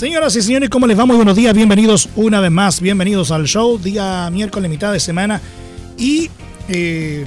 Señoras 0.00 0.34
y 0.34 0.40
señores, 0.40 0.70
¿cómo 0.70 0.86
les 0.86 0.98
va? 0.98 1.04
Muy 1.04 1.16
buenos 1.16 1.36
días, 1.36 1.54
bienvenidos 1.54 2.08
una 2.16 2.40
vez 2.40 2.50
más, 2.50 2.80
bienvenidos 2.80 3.30
al 3.30 3.46
show, 3.46 3.78
día 3.78 4.30
miércoles, 4.30 4.70
mitad 4.70 4.94
de 4.94 4.98
semana, 4.98 5.42
y 5.98 6.30
eh, 6.70 7.26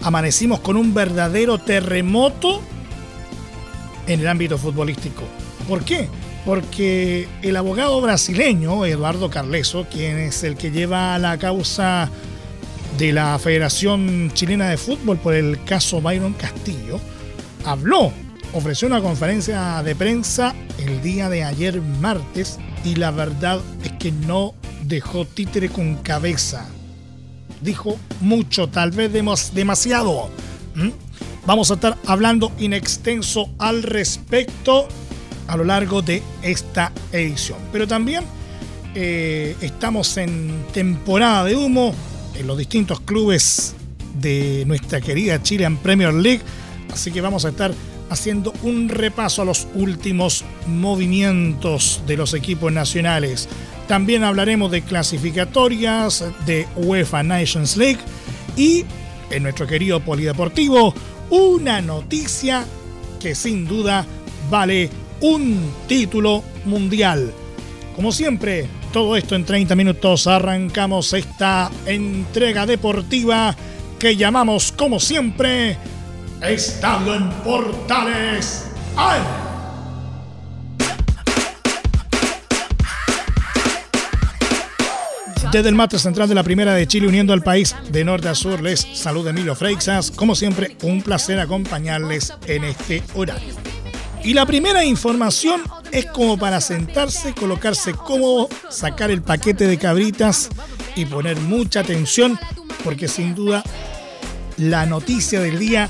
amanecimos 0.00 0.60
con 0.60 0.76
un 0.76 0.94
verdadero 0.94 1.58
terremoto 1.58 2.62
en 4.06 4.20
el 4.20 4.28
ámbito 4.28 4.58
futbolístico. 4.58 5.24
¿Por 5.68 5.84
qué? 5.84 6.08
Porque 6.44 7.26
el 7.42 7.56
abogado 7.56 8.00
brasileño, 8.00 8.86
Eduardo 8.86 9.28
Carleso, 9.28 9.88
quien 9.90 10.18
es 10.18 10.44
el 10.44 10.56
que 10.56 10.70
lleva 10.70 11.18
la 11.18 11.36
causa 11.36 12.12
de 12.96 13.12
la 13.12 13.36
Federación 13.40 14.30
Chilena 14.34 14.68
de 14.68 14.76
Fútbol 14.76 15.18
por 15.18 15.34
el 15.34 15.64
caso 15.64 16.00
Byron 16.00 16.34
Castillo, 16.34 17.00
habló, 17.64 18.12
ofreció 18.54 18.86
una 18.86 19.00
conferencia 19.00 19.82
de 19.82 19.96
prensa 19.96 20.54
el 20.78 21.02
día 21.02 21.28
de 21.28 21.42
ayer 21.42 21.82
martes 21.82 22.58
y 22.84 22.94
la 22.94 23.10
verdad 23.10 23.60
es 23.82 23.92
que 23.92 24.12
no 24.12 24.54
dejó 24.84 25.26
títere 25.26 25.68
con 25.68 25.96
cabeza. 25.96 26.68
Dijo 27.60 27.98
mucho, 28.20 28.68
tal 28.68 28.92
vez 28.92 29.12
demasiado. 29.12 30.30
¿Mm? 30.74 30.90
Vamos 31.46 31.70
a 31.70 31.74
estar 31.74 31.98
hablando 32.06 32.52
in 32.58 32.72
extenso 32.72 33.50
al 33.58 33.82
respecto 33.82 34.88
a 35.48 35.56
lo 35.56 35.64
largo 35.64 36.00
de 36.00 36.22
esta 36.42 36.92
edición. 37.12 37.58
Pero 37.72 37.88
también 37.88 38.24
eh, 38.94 39.56
estamos 39.60 40.16
en 40.16 40.64
temporada 40.72 41.44
de 41.44 41.56
humo 41.56 41.92
en 42.34 42.46
los 42.46 42.56
distintos 42.56 43.00
clubes 43.00 43.74
de 44.20 44.62
nuestra 44.66 45.00
querida 45.00 45.42
Chilean 45.42 45.76
Premier 45.76 46.14
League. 46.14 46.42
Así 46.92 47.10
que 47.10 47.20
vamos 47.20 47.44
a 47.44 47.48
estar 47.48 47.74
haciendo 48.10 48.52
un 48.62 48.88
repaso 48.88 49.42
a 49.42 49.44
los 49.44 49.66
últimos 49.74 50.44
movimientos 50.66 52.02
de 52.06 52.16
los 52.16 52.34
equipos 52.34 52.72
nacionales. 52.72 53.48
También 53.88 54.24
hablaremos 54.24 54.70
de 54.70 54.82
clasificatorias 54.82 56.24
de 56.46 56.66
UEFA 56.76 57.22
Nations 57.22 57.76
League 57.76 58.00
y 58.56 58.84
en 59.30 59.42
nuestro 59.42 59.66
querido 59.66 60.00
polideportivo 60.00 60.94
una 61.30 61.80
noticia 61.80 62.64
que 63.20 63.34
sin 63.34 63.66
duda 63.66 64.06
vale 64.50 64.90
un 65.20 65.70
título 65.88 66.42
mundial. 66.64 67.32
Como 67.96 68.12
siempre, 68.12 68.68
todo 68.92 69.16
esto 69.16 69.34
en 69.34 69.44
30 69.44 69.74
minutos 69.74 70.26
arrancamos 70.26 71.12
esta 71.12 71.70
entrega 71.86 72.66
deportiva 72.66 73.56
que 73.98 74.16
llamamos 74.16 74.72
como 74.72 75.00
siempre 75.00 75.78
Estadio 76.42 77.14
en 77.14 77.30
Portales 77.42 78.66
¡Ay! 78.96 79.20
Desde 85.52 85.68
el 85.68 85.74
mate 85.76 85.98
central 86.00 86.28
de 86.28 86.34
la 86.34 86.42
Primera 86.42 86.74
de 86.74 86.86
Chile, 86.88 87.06
uniendo 87.06 87.32
al 87.32 87.42
país 87.42 87.76
de 87.90 88.04
norte 88.04 88.28
a 88.28 88.34
sur, 88.34 88.60
les 88.60 88.80
saluda 88.80 89.30
Emilio 89.30 89.54
Freixas. 89.54 90.10
Como 90.10 90.34
siempre, 90.34 90.76
un 90.82 91.00
placer 91.00 91.38
acompañarles 91.38 92.32
en 92.46 92.64
este 92.64 93.04
horario. 93.14 93.54
Y 94.24 94.34
la 94.34 94.46
primera 94.46 94.84
información 94.84 95.62
es 95.92 96.06
como 96.06 96.38
para 96.38 96.60
sentarse, 96.60 97.34
colocarse 97.34 97.92
cómodo, 97.92 98.48
sacar 98.68 99.12
el 99.12 99.22
paquete 99.22 99.68
de 99.68 99.78
cabritas 99.78 100.48
y 100.96 101.04
poner 101.04 101.38
mucha 101.38 101.80
atención, 101.80 102.36
porque 102.82 103.06
sin 103.06 103.36
duda 103.36 103.62
la 104.56 104.86
noticia 104.86 105.40
del 105.40 105.58
día 105.58 105.88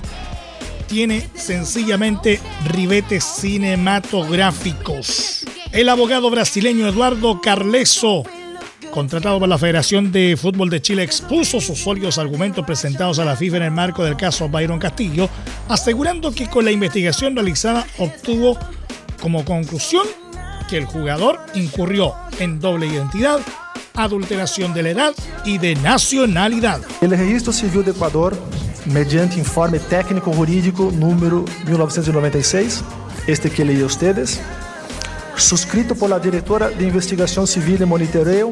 tiene 0.86 1.28
sencillamente 1.34 2.40
ribetes 2.66 3.24
cinematográficos. 3.24 5.44
El 5.72 5.88
abogado 5.88 6.30
brasileño 6.30 6.86
Eduardo 6.86 7.40
Carleso, 7.40 8.22
contratado 8.90 9.40
por 9.40 9.48
la 9.48 9.58
Federación 9.58 10.12
de 10.12 10.36
Fútbol 10.40 10.70
de 10.70 10.80
Chile, 10.80 11.02
expuso 11.02 11.60
sus 11.60 11.80
sólidos 11.80 12.18
argumentos 12.18 12.64
presentados 12.64 13.18
a 13.18 13.24
la 13.24 13.34
FIFA 13.36 13.56
en 13.56 13.62
el 13.64 13.72
marco 13.72 14.04
del 14.04 14.16
caso 14.16 14.48
Byron 14.48 14.78
Castillo, 14.78 15.28
asegurando 15.68 16.32
que 16.32 16.48
con 16.48 16.64
la 16.64 16.70
investigación 16.70 17.34
realizada 17.34 17.84
obtuvo 17.98 18.56
como 19.20 19.44
conclusión 19.44 20.06
que 20.68 20.76
el 20.76 20.84
jugador 20.84 21.40
incurrió 21.54 22.14
en 22.38 22.60
doble 22.60 22.86
identidad, 22.86 23.40
adulteración 23.94 24.74
de 24.74 24.82
la 24.82 24.90
edad 24.90 25.14
y 25.44 25.58
de 25.58 25.76
nacionalidad. 25.76 26.80
El 27.00 27.10
registro 27.10 27.52
civil 27.52 27.84
de 27.84 27.92
Ecuador 27.92 28.36
mediante 28.86 29.38
informe 29.38 29.78
técnico 29.78 30.32
jurídico 30.32 30.90
número 30.92 31.44
1996, 31.66 32.82
este 33.26 33.50
que 33.50 33.64
leí 33.64 33.82
a 33.82 33.86
ustedes, 33.86 34.40
suscrito 35.36 35.94
por 35.94 36.10
la 36.10 36.18
directora 36.18 36.68
de 36.68 36.84
Investigación 36.84 37.46
Civil 37.46 37.82
y 37.82 37.86
Monitoreo, 37.86 38.50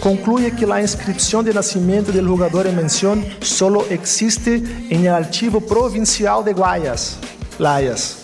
concluye 0.00 0.52
que 0.52 0.66
la 0.66 0.80
inscripción 0.80 1.44
de 1.44 1.52
nacimiento 1.52 2.12
del 2.12 2.26
jugador 2.26 2.66
en 2.66 2.76
mención 2.76 3.24
solo 3.40 3.84
existe 3.90 4.62
en 4.90 5.00
el 5.00 5.14
archivo 5.14 5.60
provincial 5.60 6.44
de 6.44 6.52
Guayas, 6.52 7.18
Layas. 7.58 8.18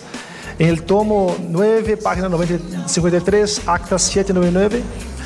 El 0.59 0.83
tomo 0.83 1.35
9, 1.49 1.97
página 1.97 2.29
53, 2.85 3.61
acta 3.65 3.97
799, 3.97 4.81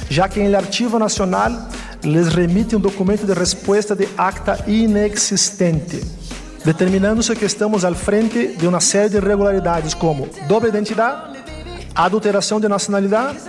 ya 0.09 0.29
que 0.29 0.39
en 0.39 0.47
el 0.47 0.55
archivo 0.55 0.97
nacional 0.97 1.67
les 2.03 2.33
remite 2.33 2.75
um 2.75 2.79
documento 2.79 3.25
de 3.25 3.33
resposta 3.33 3.95
de 3.95 4.07
acta 4.17 4.63
inexistente, 4.67 6.01
determinando-se 6.63 7.35
que 7.35 7.45
estamos 7.45 7.83
al 7.83 7.95
frente 7.95 8.55
de 8.57 8.67
uma 8.67 8.79
série 8.79 9.09
de 9.09 9.17
irregularidades 9.17 9.93
como 9.93 10.27
doble 10.47 10.69
identidade, 10.69 11.39
adulteração 11.93 12.59
de 12.59 12.67
nacionalidade 12.67 13.39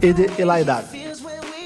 e 0.00 0.12
de 0.12 0.30
edad. 0.38 0.84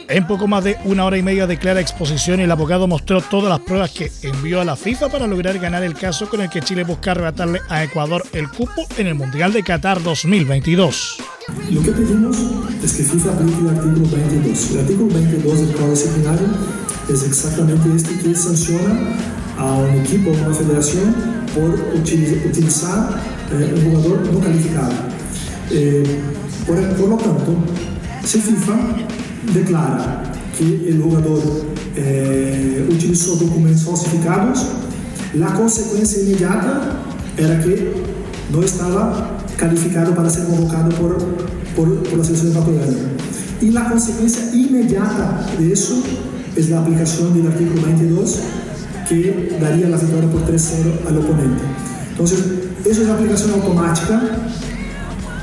En 0.09 0.25
poco 0.27 0.47
más 0.47 0.63
de 0.63 0.77
una 0.85 1.05
hora 1.05 1.19
y 1.19 1.23
media 1.23 1.49
de 1.49 1.59
clara 1.59 1.81
exposición, 1.81 2.39
el 2.39 2.53
abogado 2.53 2.87
mostró 2.87 3.21
todas 3.21 3.49
las 3.49 3.59
pruebas 3.59 3.91
que 3.91 4.13
envió 4.23 4.61
a 4.61 4.65
la 4.65 4.77
FIFA 4.77 5.09
para 5.09 5.27
lograr 5.27 5.59
ganar 5.59 5.83
el 5.83 5.95
caso 5.95 6.29
con 6.29 6.41
el 6.41 6.49
que 6.49 6.63
Chile 6.63 6.85
busca 6.85 7.11
arrebatarle 7.11 7.61
a 7.69 7.83
Ecuador 7.83 8.23
el 8.33 8.49
cupo 8.49 8.87
en 8.99 9.09
el 9.09 9.17
Mundial 9.17 9.53
de 9.53 9.65
Qatar 9.65 10.01
2022. 10.01 11.17
Lo 11.71 11.83
que 11.83 11.91
pedimos 11.91 12.37
es 12.87 12.93
que 12.93 13.03
FIFA 13.03 13.33
aplique 13.33 13.59
el 13.59 13.69
artículo 13.69 14.09
22. 14.09 14.71
El 14.71 14.79
artículo 14.79 15.13
22 15.13 15.59
del 15.59 15.73
Código 15.73 15.91
Disciplinario 15.91 16.47
es 17.13 17.23
exactamente 17.25 17.89
este 17.97 18.17
que 18.19 18.35
sanciona 18.35 18.95
a 19.59 19.75
un 19.75 19.91
equipo 20.01 20.31
o 20.31 20.35
una 20.35 20.55
federación 20.55 21.15
por 21.53 21.75
utilizar 21.99 23.21
eh, 23.51 23.75
un 23.77 23.91
jugador 23.91 24.33
no 24.33 24.39
calificado. 24.39 24.93
Eh, 25.73 26.05
por, 26.65 26.77
por, 26.95 27.09
lo 27.09 27.17
tanto, 27.17 27.57
si 28.25 28.41
FIFA 28.41 28.77
declara 29.53 30.23
que 30.57 30.89
el 30.89 31.03
jugador 31.03 31.43
eh, 31.97 32.89
utilizó 32.89 33.35
documentos 33.35 33.83
falsificados, 33.83 34.65
la 35.35 35.53
consecuencia 35.55 36.23
inmediata 36.23 37.03
era 37.37 37.61
que 37.61 37.95
no 38.53 38.63
estaba 38.63 39.39
calificado 39.57 40.15
para 40.15 40.31
ser 40.31 40.45
convocado 40.45 40.91
por, 40.91 41.19
por, 41.77 41.89
la 41.89 42.25
selección 42.25 42.53
ecuatoriana. 42.53 42.97
Y 43.61 43.71
la 43.71 43.89
consecuencia 43.89 44.55
inmediata 44.55 45.47
de 45.59 45.73
eso 45.73 46.03
es 46.57 46.71
la 46.71 46.81
aplicación 46.81 47.35
del 47.35 47.47
artículo 47.53 47.83
22 47.83 48.39
que 49.09 49.57
daría 49.61 49.89
la 49.89 49.99
victoria 49.99 50.31
por 50.31 50.47
3-0 50.47 51.07
al 51.07 51.19
oponente. 51.19 51.63
Entonces, 52.11 52.39
eso 52.85 53.03
es 53.03 53.09
la 53.09 53.15
aplicación 53.15 53.51
automática, 53.53 54.21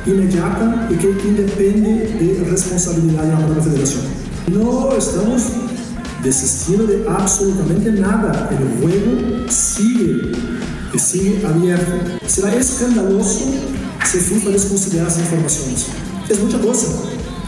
inmediata 0.05 0.89
y 0.91 0.95
que 0.95 1.09
independe 1.25 2.17
de 2.19 2.49
responsabilidad 2.49 3.23
de 3.23 3.55
la 3.55 3.61
federación. 3.61 4.01
No 4.51 4.91
estamos 4.97 5.43
desistiendo 6.23 6.87
de 6.87 7.05
absolutamente 7.07 7.91
nada. 7.93 8.49
El 8.51 8.81
juego 8.81 9.49
sigue, 9.49 10.31
y 10.93 10.99
sigue 10.99 11.45
abierto. 11.45 11.93
Será 12.27 12.55
escandaloso 12.55 13.45
se 14.05 14.19
FIFA 14.19 14.51
desconsiderar 14.51 15.07
as 15.07 15.17
informações. 15.17 15.87
É 16.33 16.35
muita 16.35 16.57
coisa, 16.57 16.87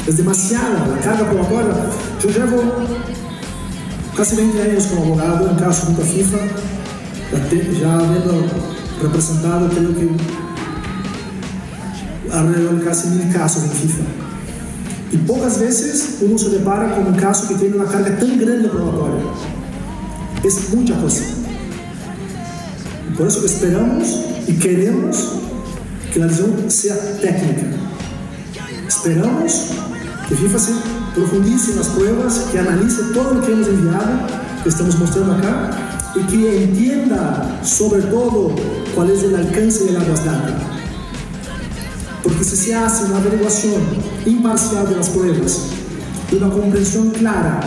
é 0.07 0.11
demasiada 0.11 0.93
a 0.93 0.97
carga 0.99 1.25
probatoria. 1.25 1.89
Eu 2.23 2.29
llevo 2.29 2.71
quase 4.15 4.35
20 4.35 4.57
anos 4.59 4.85
como 4.85 5.01
abogado 5.05 5.51
em 5.51 5.55
caso 5.55 5.87
contra 5.87 6.03
a 6.03 6.07
FIFA, 6.07 6.37
já 7.79 7.95
havendo 7.95 8.47
representado, 9.01 9.69
creio 9.69 9.93
que 9.95 10.15
alrededor 12.31 12.75
de 12.75 12.85
casi 12.85 13.07
mil 13.07 13.33
casos 13.33 13.63
en 13.63 13.71
FIFA. 13.71 14.03
Y 15.13 15.17
pocas 15.17 15.59
veces 15.59 16.19
uno 16.21 16.37
se 16.37 16.49
depara 16.49 16.93
con 16.93 17.07
un 17.07 17.15
caso 17.15 17.47
que 17.47 17.55
tiene 17.55 17.77
una 17.77 17.85
carga 17.85 18.15
tan 18.19 18.37
grande 18.37 18.69
probatoria. 18.69 19.25
Es 20.43 20.69
mucha 20.75 20.95
cosa. 21.01 21.23
Y 23.09 23.15
por 23.17 23.27
eso 23.27 23.43
esperamos 23.43 24.25
y 24.47 24.53
queremos 24.53 25.31
que 26.13 26.19
la 26.19 26.27
decisión 26.27 26.69
sea 26.69 26.95
técnica. 27.19 27.94
Esperamos 28.87 29.71
que 30.27 30.35
FIFA 30.35 30.59
se 30.59 30.73
profundice 31.13 31.71
en 31.71 31.77
las 31.77 31.87
pruebas, 31.89 32.47
que 32.51 32.59
analice 32.59 33.01
todo 33.13 33.35
lo 33.35 33.41
que 33.41 33.51
hemos 33.51 33.67
enviado, 33.67 34.27
que 34.63 34.69
estamos 34.69 34.97
mostrando 34.99 35.33
acá, 35.33 36.11
y 36.15 36.19
que 36.27 36.63
entienda 36.63 37.59
sobre 37.63 38.01
todo 38.03 38.55
es 39.03 39.23
el 39.23 39.35
alcance 39.35 39.85
de 39.85 39.91
la 39.91 39.99
data. 39.99 40.57
Porque 42.23 42.43
si 42.43 42.55
se 42.55 42.75
hace 42.75 43.05
una 43.05 43.17
averiguación 43.17 43.81
imparcial 44.25 44.87
de 44.89 44.95
las 44.95 45.09
pruebas 45.09 45.67
y 46.31 46.35
una 46.35 46.49
comprensión 46.49 47.11
clara 47.11 47.59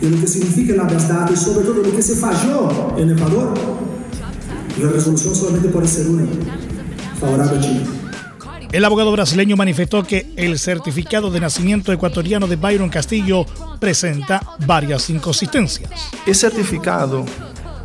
de 0.00 0.10
lo 0.10 0.20
que 0.20 0.26
significa 0.26 0.74
la 0.74 0.84
data 0.84 1.28
y 1.32 1.36
sobre 1.36 1.66
todo 1.66 1.82
que 1.82 2.02
se 2.02 2.14
falló 2.16 2.96
en 2.96 3.10
Ecuador, 3.10 3.54
la 4.80 4.88
resolución 4.90 5.34
solamente 5.34 5.68
puede 5.68 5.88
ser 5.88 6.06
una, 6.08 6.22
favorable 7.18 7.58
a 7.58 7.60
Chile. 7.60 7.95
El 8.72 8.84
abogado 8.84 9.12
brasileño 9.12 9.56
manifestó 9.56 10.02
que 10.02 10.32
el 10.36 10.58
certificado 10.58 11.30
de 11.30 11.40
nacimiento 11.40 11.92
ecuatoriano 11.92 12.46
de 12.46 12.56
Byron 12.56 12.88
Castillo 12.88 13.46
presenta 13.78 14.42
varias 14.66 15.08
inconsistencias. 15.08 15.90
El 16.26 16.34
certificado 16.34 17.24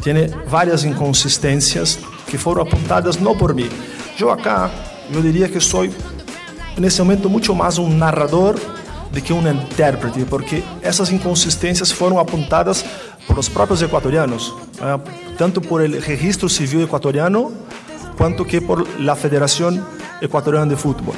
tiene 0.04 0.30
varias 0.50 0.84
inconsistencias 0.84 2.00
que 2.30 2.38
fueron 2.38 2.68
apuntadas 2.68 3.22
no 3.22 3.38
por 3.38 3.54
mí. 3.54 3.70
Yo 4.18 4.32
acá, 4.32 4.72
yo 5.14 5.22
diría 5.22 5.50
que 5.50 5.62
soy 5.62 5.92
en 6.76 6.84
ese 6.84 7.04
momento 7.04 7.30
mucho 7.30 7.54
más 7.54 7.78
un 7.78 8.00
narrador 8.00 8.60
de 9.14 9.22
que 9.22 9.34
un 9.34 9.48
intérprete, 9.48 10.26
porque 10.26 10.64
esas 10.82 11.12
inconsistencias 11.12 11.94
fueron 11.94 12.18
apuntadas 12.18 12.86
por 13.28 13.36
los 13.36 13.50
propios 13.50 13.82
ecuatorianos, 13.82 14.56
tanto 15.38 15.62
por 15.62 15.82
el 15.82 16.02
registro 16.02 16.50
civil 16.50 16.84
ecuatoriano, 16.84 17.52
cuanto 18.18 18.46
que 18.46 18.62
por 18.62 18.88
la 19.00 19.16
Federación 19.16 19.84
Ecuatoriana 20.22 20.68
de 20.68 20.78
Fútbol. 20.78 21.16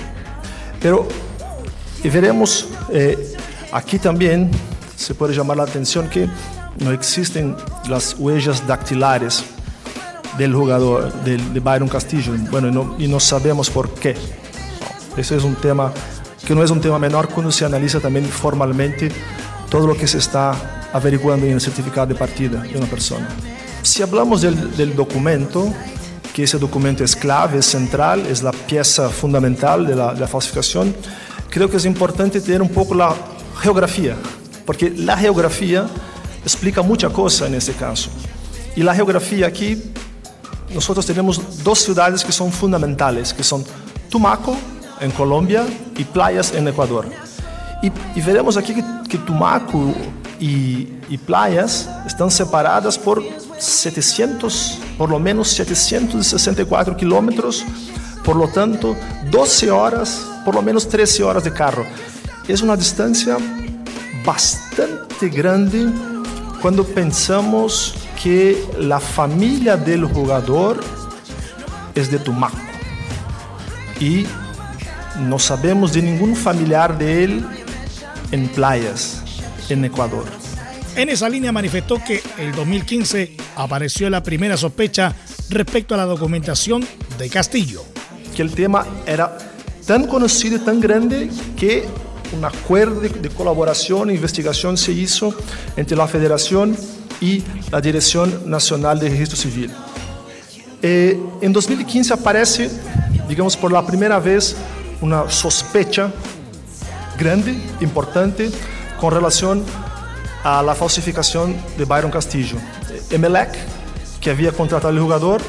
Pero 0.82 1.08
y 2.04 2.10
veremos 2.10 2.68
eh, 2.90 3.34
aquí 3.72 3.98
también, 3.98 4.52
se 4.98 5.16
puede 5.16 5.34
llamar 5.34 5.56
la 5.56 5.64
atención 5.64 6.10
que 6.10 6.28
no 6.80 6.92
existen 6.92 7.56
las 7.88 8.16
huellas 8.20 8.68
dactilares 8.68 9.46
del 10.38 10.54
jugador, 10.54 11.14
de, 11.24 11.38
Byron 11.62 11.88
Castillo, 11.88 12.34
bueno, 12.52 12.96
y 13.00 13.08
no, 13.08 13.20
sabemos 13.22 13.70
por 13.70 13.94
qué. 13.94 14.16
Ese 15.16 15.38
es 15.38 15.44
un 15.44 15.56
tema 15.56 15.94
que 16.46 16.54
no 16.54 16.62
es 16.62 16.72
un 16.72 16.82
tema 16.82 17.00
menor 17.00 17.30
cuando 17.30 17.52
se 17.52 17.64
analiza 17.64 18.02
también 18.02 18.26
formalmente 18.26 19.10
todo 19.70 19.88
lo 19.88 19.96
que 19.96 20.08
se 20.08 20.18
está 20.18 20.90
averiguando 20.92 21.46
en 21.46 21.54
el 21.54 21.62
certificado 21.62 22.08
de 22.08 22.16
partida 22.16 22.64
de 22.64 22.78
una 22.78 22.88
persona. 22.88 23.30
Si 23.82 24.04
hablamos 24.04 24.42
del 24.42 24.96
documento, 24.96 25.72
que 26.34 26.44
ese 26.44 26.58
documento 26.58 27.04
es 27.04 27.16
clave, 27.16 27.60
es 27.60 27.68
central, 27.68 28.26
es 28.26 28.42
la 28.42 28.52
pieza 28.52 29.10
fundamental 29.10 29.88
la, 29.96 30.28
falsificación, 30.28 30.96
creo 31.50 31.70
que 31.70 31.78
es 31.78 31.86
importante 31.86 32.42
tener 32.42 32.62
un 32.62 32.70
poco 32.70 32.96
la 32.96 33.16
geografía, 33.62 34.18
porque 34.66 34.90
la 34.90 35.16
geografía 35.16 35.88
explica 36.44 36.82
mucha 36.82 37.10
cosa 37.10 37.46
en 37.46 37.54
este 37.54 37.74
caso. 37.74 38.10
Y 38.76 38.82
la 38.82 38.96
geografía 38.96 39.46
aquí, 39.46 39.82
nosotros 40.74 41.06
tenemos 41.06 41.64
dos 41.64 41.80
ciudades 41.80 42.26
que 42.26 42.32
son 42.32 42.52
fundamentales, 42.52 43.32
que 43.32 43.44
son 43.44 43.64
Tumaco, 44.10 44.58
en 45.00 45.12
Colombia, 45.12 45.64
y 45.96 46.04
Playas, 46.04 46.52
en 46.54 46.68
Ecuador. 46.68 47.08
Y, 47.84 47.92
y 48.16 48.22
veremos 48.22 48.58
aquí 48.58 48.74
que, 48.74 48.84
que 49.08 49.20
Tumaco 49.20 49.94
y 50.40 51.18
Playas 51.28 51.88
están 52.08 52.32
separadas 52.32 52.98
por 52.98 53.24
700, 53.64 54.80
por 54.98 55.10
lo 55.10 55.20
menos 55.20 55.48
764 55.50 56.98
kilómetros, 56.98 57.66
por 58.24 58.36
lo 58.36 58.48
tanto 58.48 58.96
12 59.32 59.72
horas, 59.72 60.26
por 60.46 60.56
lo 60.56 60.62
menos 60.62 60.88
13 60.88 61.24
horas 61.24 61.44
de 61.44 61.54
carro. 61.54 61.86
Es 62.48 62.62
una 62.62 62.76
distancia 62.76 63.38
bastante 64.26 65.30
grande 65.30 65.88
cuando 66.62 66.86
pensamos 66.86 67.96
que 68.22 68.64
la 68.80 69.00
familia 69.00 69.76
del 69.78 70.06
jugador 70.06 70.80
es 71.96 72.10
de 72.10 72.20
Tumaco 72.20 72.58
y 74.00 74.26
no 75.20 75.40
sabemos 75.40 75.94
de 75.94 76.02
ningún 76.02 76.36
familiar 76.36 76.98
de 76.98 77.24
él 77.24 77.46
en 78.32 78.48
playas 78.50 79.24
en 79.70 79.86
Ecuador. 79.86 80.26
En 80.96 81.10
esa 81.10 81.28
línea 81.30 81.52
manifestó 81.52 82.04
que 82.04 82.22
el 82.38 82.54
2015 82.54 83.43
apareció 83.56 84.10
la 84.10 84.24
primera 84.24 84.58
sospecha 84.58 85.16
respecto 85.50 85.94
a 85.94 85.98
la 85.98 86.06
documentación 86.06 86.86
de 87.18 87.30
Castillo. 87.30 87.84
Que 88.36 88.42
el 88.42 88.52
tema 88.52 88.86
era 89.06 89.38
tan 89.86 90.08
conocido 90.08 90.58
y 90.58 90.60
tan 90.60 90.80
grande 90.80 91.30
que 91.58 91.86
un 92.36 92.46
acuerdo 92.46 93.02
de 93.02 93.30
colaboración 93.30 94.10
e 94.10 94.16
investigación 94.16 94.78
se 94.78 94.92
hizo 94.92 95.36
entre 95.76 95.96
la 95.96 96.08
Federación 96.08 96.76
y 97.22 97.44
la 97.72 97.80
Dirección 97.80 98.50
Nacional 98.50 99.00
de 99.00 99.10
Registro 99.10 99.38
Civil. 99.38 99.72
Eh, 100.82 101.18
en 101.42 101.54
2015 101.54 102.14
aparece, 102.14 102.70
digamos, 103.30 103.56
por 103.56 103.72
la 103.72 103.86
primera 103.86 104.20
vez 104.20 104.56
una 105.00 105.30
sospecha 105.30 106.12
grande, 107.18 107.56
importante, 107.80 108.50
con 109.00 109.14
relación 109.14 109.64
a 110.44 110.62
la 110.62 110.76
falsificación 110.76 111.56
de 111.78 111.86
Byron 111.86 112.12
Castillo. 112.12 112.58
Emelec, 113.10 113.50
que 114.20 114.30
había 114.32 114.52
contratado 114.52 114.90
al 114.90 115.00
jugador, 115.00 115.42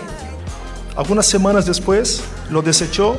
algunas 0.97 1.27
semanas 1.27 1.67
después 1.67 2.23
lo 2.51 2.63
desechó 2.63 3.17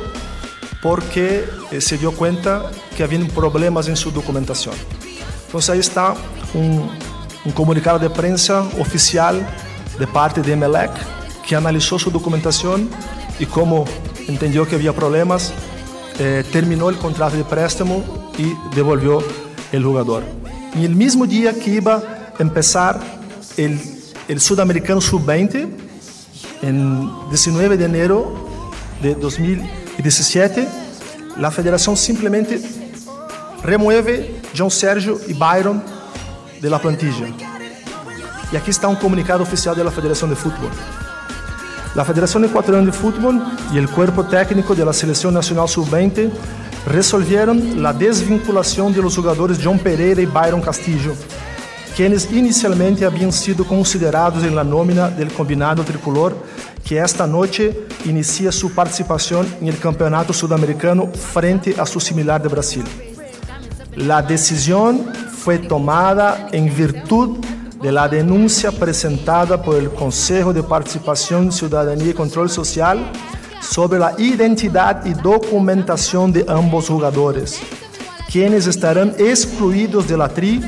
porque 0.82 1.44
eh, 1.70 1.80
se 1.80 1.98
dio 1.98 2.12
cuenta 2.12 2.70
que 2.96 3.02
había 3.02 3.26
problemas 3.28 3.88
en 3.88 3.96
su 3.96 4.10
documentación. 4.10 4.74
Entonces 5.46 5.70
ahí 5.70 5.80
está 5.80 6.14
un, 6.54 6.90
un 7.44 7.52
comunicado 7.52 7.98
de 7.98 8.10
prensa 8.10 8.62
oficial 8.78 9.46
de 9.98 10.06
parte 10.06 10.42
de 10.42 10.52
Emelec 10.52 10.90
que 11.46 11.56
analizó 11.56 11.98
su 11.98 12.10
documentación 12.10 12.88
y 13.38 13.46
como 13.46 13.84
entendió 14.28 14.66
que 14.66 14.74
había 14.74 14.92
problemas, 14.92 15.52
eh, 16.18 16.44
terminó 16.50 16.88
el 16.88 16.96
contrato 16.96 17.36
de 17.36 17.44
préstamo 17.44 18.02
y 18.38 18.54
devolvió 18.74 19.22
el 19.72 19.84
jugador. 19.84 20.24
Y 20.74 20.84
el 20.84 20.94
mismo 20.94 21.26
día 21.26 21.52
que 21.54 21.70
iba 21.70 21.96
a 22.38 22.42
empezar 22.42 23.00
el, 24.28 24.40
Sudamericano 24.40 25.00
Sub-20, 25.00 25.68
en 26.62 27.28
19 27.28 27.76
de 27.76 27.84
enero 27.84 28.48
de 29.02 29.14
2017, 29.14 30.66
la 31.36 31.50
federación 31.50 31.96
simplemente 31.96 32.60
remueve 33.62 34.40
John 34.56 34.70
Sergio 34.70 35.20
y 35.26 35.32
Byron 35.32 35.82
de 36.60 36.70
la 36.70 36.80
plantilla. 36.80 37.26
Y 38.52 38.56
aquí 38.56 38.70
está 38.70 38.88
un 38.88 38.96
comunicado 38.96 39.42
oficial 39.42 39.74
de 39.76 39.84
la 39.84 39.90
Federación 39.90 40.30
de 40.30 40.36
Fútbol. 40.36 40.70
La 41.94 42.04
Federación 42.04 42.44
Ecuatoriana 42.44 42.86
de 42.86 42.92
Fútbol 42.92 43.42
y 43.72 43.78
el 43.78 43.88
cuerpo 43.88 44.24
técnico 44.24 44.74
de 44.74 44.84
la 44.84 44.92
Selección 44.92 45.34
Nacional 45.34 45.68
Sub-20 45.68 46.30
resolvieron 46.86 47.82
la 47.82 47.92
desvinculación 47.92 48.92
de 48.92 49.02
los 49.02 49.16
jugadores 49.16 49.58
John 49.62 49.78
Pereira 49.78 50.22
y 50.22 50.26
Byron 50.26 50.60
Castillo, 50.60 51.14
quienes 51.96 52.30
inicialmente 52.30 53.06
habían 53.06 53.32
sido 53.32 53.64
considerados 53.66 54.44
en 54.44 54.54
la 54.54 54.62
nómina 54.62 55.08
del 55.08 55.32
combinado 55.32 55.82
tricolor 55.82 56.36
que 56.84 56.98
esta 56.98 57.26
noche 57.26 57.86
inicia 58.04 58.52
su 58.52 58.74
participación 58.74 59.46
en 59.62 59.68
el 59.68 59.78
Campeonato 59.78 60.34
Sudamericano 60.34 61.06
frente 61.06 61.74
a 61.78 61.86
su 61.86 61.98
similar 61.98 62.42
de 62.42 62.50
Brasil. 62.50 62.84
La 63.96 64.20
decisión 64.20 65.10
fue 65.38 65.58
tomada 65.58 66.48
en 66.52 66.66
virtud 66.76 67.38
de 67.80 67.90
la 67.90 68.08
denuncia 68.08 68.70
presentada 68.70 69.62
por 69.62 69.76
el 69.76 69.88
Consejo 69.88 70.52
de 70.52 70.62
Participación, 70.62 71.50
Ciudadanía 71.50 72.10
y 72.10 72.14
Control 72.14 72.50
Social 72.50 73.10
sobre 73.62 73.98
la 73.98 74.14
identidad 74.18 75.02
y 75.06 75.14
documentación 75.14 76.30
de 76.30 76.44
ambos 76.46 76.88
jugadores, 76.88 77.58
quienes 78.30 78.66
estarán 78.66 79.14
excluidos 79.18 80.06
de 80.06 80.16
la 80.18 80.28
TRI 80.28 80.60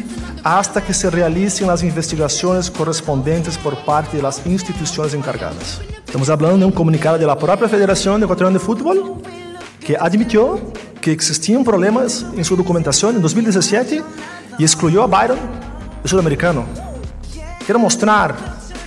hasta 0.48 0.80
que 0.82 0.94
se 0.94 1.10
realicen 1.10 1.66
las 1.66 1.82
investigaciones 1.82 2.70
correspondientes 2.70 3.58
por 3.58 3.76
parte 3.84 4.16
de 4.16 4.22
las 4.22 4.46
instituciones 4.46 5.12
encargadas. 5.12 5.82
Estamos 6.06 6.30
hablando 6.30 6.56
de 6.56 6.64
un 6.64 6.72
comunicado 6.72 7.18
de 7.18 7.26
la 7.26 7.36
propia 7.36 7.68
Federación 7.68 8.22
Ecuatoriana 8.22 8.58
de 8.58 8.64
Fútbol 8.64 9.20
que 9.78 9.94
admitió 9.94 10.58
que 11.02 11.12
existían 11.12 11.62
problemas 11.62 12.24
en 12.34 12.42
su 12.46 12.56
documentación 12.56 13.16
en 13.16 13.20
2017 13.20 14.02
y 14.58 14.62
excluyó 14.62 15.02
a 15.02 15.06
Byron 15.06 15.38
del 16.00 16.10
sudamericano. 16.10 16.64
Quiero 17.66 17.78
mostrar 17.78 18.34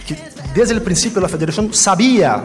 que 0.07 0.17
desde 0.55 0.73
el 0.73 0.81
principio 0.81 1.21
la 1.21 1.29
federación 1.29 1.71
sabía 1.71 2.43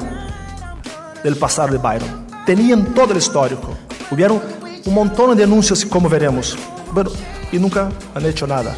del 1.24 1.36
pasado 1.36 1.68
de 1.72 1.78
Byron. 1.78 2.26
tenían 2.44 2.84
todo 2.92 3.12
el 3.12 3.18
histórico. 3.18 3.74
Hubieron 4.10 4.42
un 4.84 4.94
montón 4.94 5.30
de 5.30 5.36
denuncias, 5.36 5.86
como 5.86 6.06
veremos. 6.06 6.54
Bueno, 6.92 7.10
y 7.50 7.58
nunca 7.58 7.88
han 8.14 8.26
hecho 8.26 8.46
nada. 8.46 8.76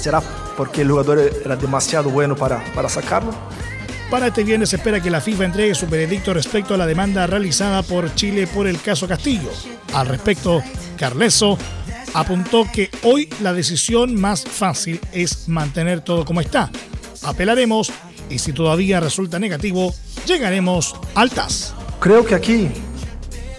¿Será 0.00 0.22
porque 0.56 0.80
el 0.80 0.90
jugador 0.90 1.18
era 1.44 1.56
demasiado 1.56 2.08
bueno 2.08 2.34
para, 2.34 2.64
para 2.74 2.88
sacarlo? 2.88 3.34
Para 4.10 4.28
este 4.28 4.44
viernes 4.44 4.70
se 4.70 4.76
espera 4.76 5.00
que 5.00 5.10
la 5.10 5.20
FIFA 5.20 5.44
entregue 5.44 5.74
su 5.74 5.86
veredicto 5.86 6.32
respecto 6.32 6.74
a 6.74 6.76
la 6.76 6.86
demanda 6.86 7.26
realizada 7.26 7.82
por 7.82 8.12
Chile 8.14 8.46
por 8.46 8.66
el 8.66 8.80
caso 8.80 9.06
Castillo. 9.06 9.50
Al 9.94 10.08
respecto, 10.08 10.62
Carleso 10.96 11.58
apuntó 12.14 12.66
que 12.72 12.90
hoy 13.02 13.28
la 13.40 13.52
decisión 13.52 14.18
más 14.18 14.42
fácil 14.44 15.00
es 15.12 15.48
mantener 15.48 16.00
todo 16.00 16.24
como 16.24 16.40
está. 16.40 16.70
Apelaremos 17.22 17.92
y 18.30 18.38
si 18.38 18.52
todavía 18.52 19.00
resulta 19.00 19.38
negativo, 19.38 19.94
llegaremos 20.26 20.96
al 21.14 21.30
TAS. 21.30 21.74
Creo 22.00 22.24
que 22.24 22.34
aquí, 22.34 22.70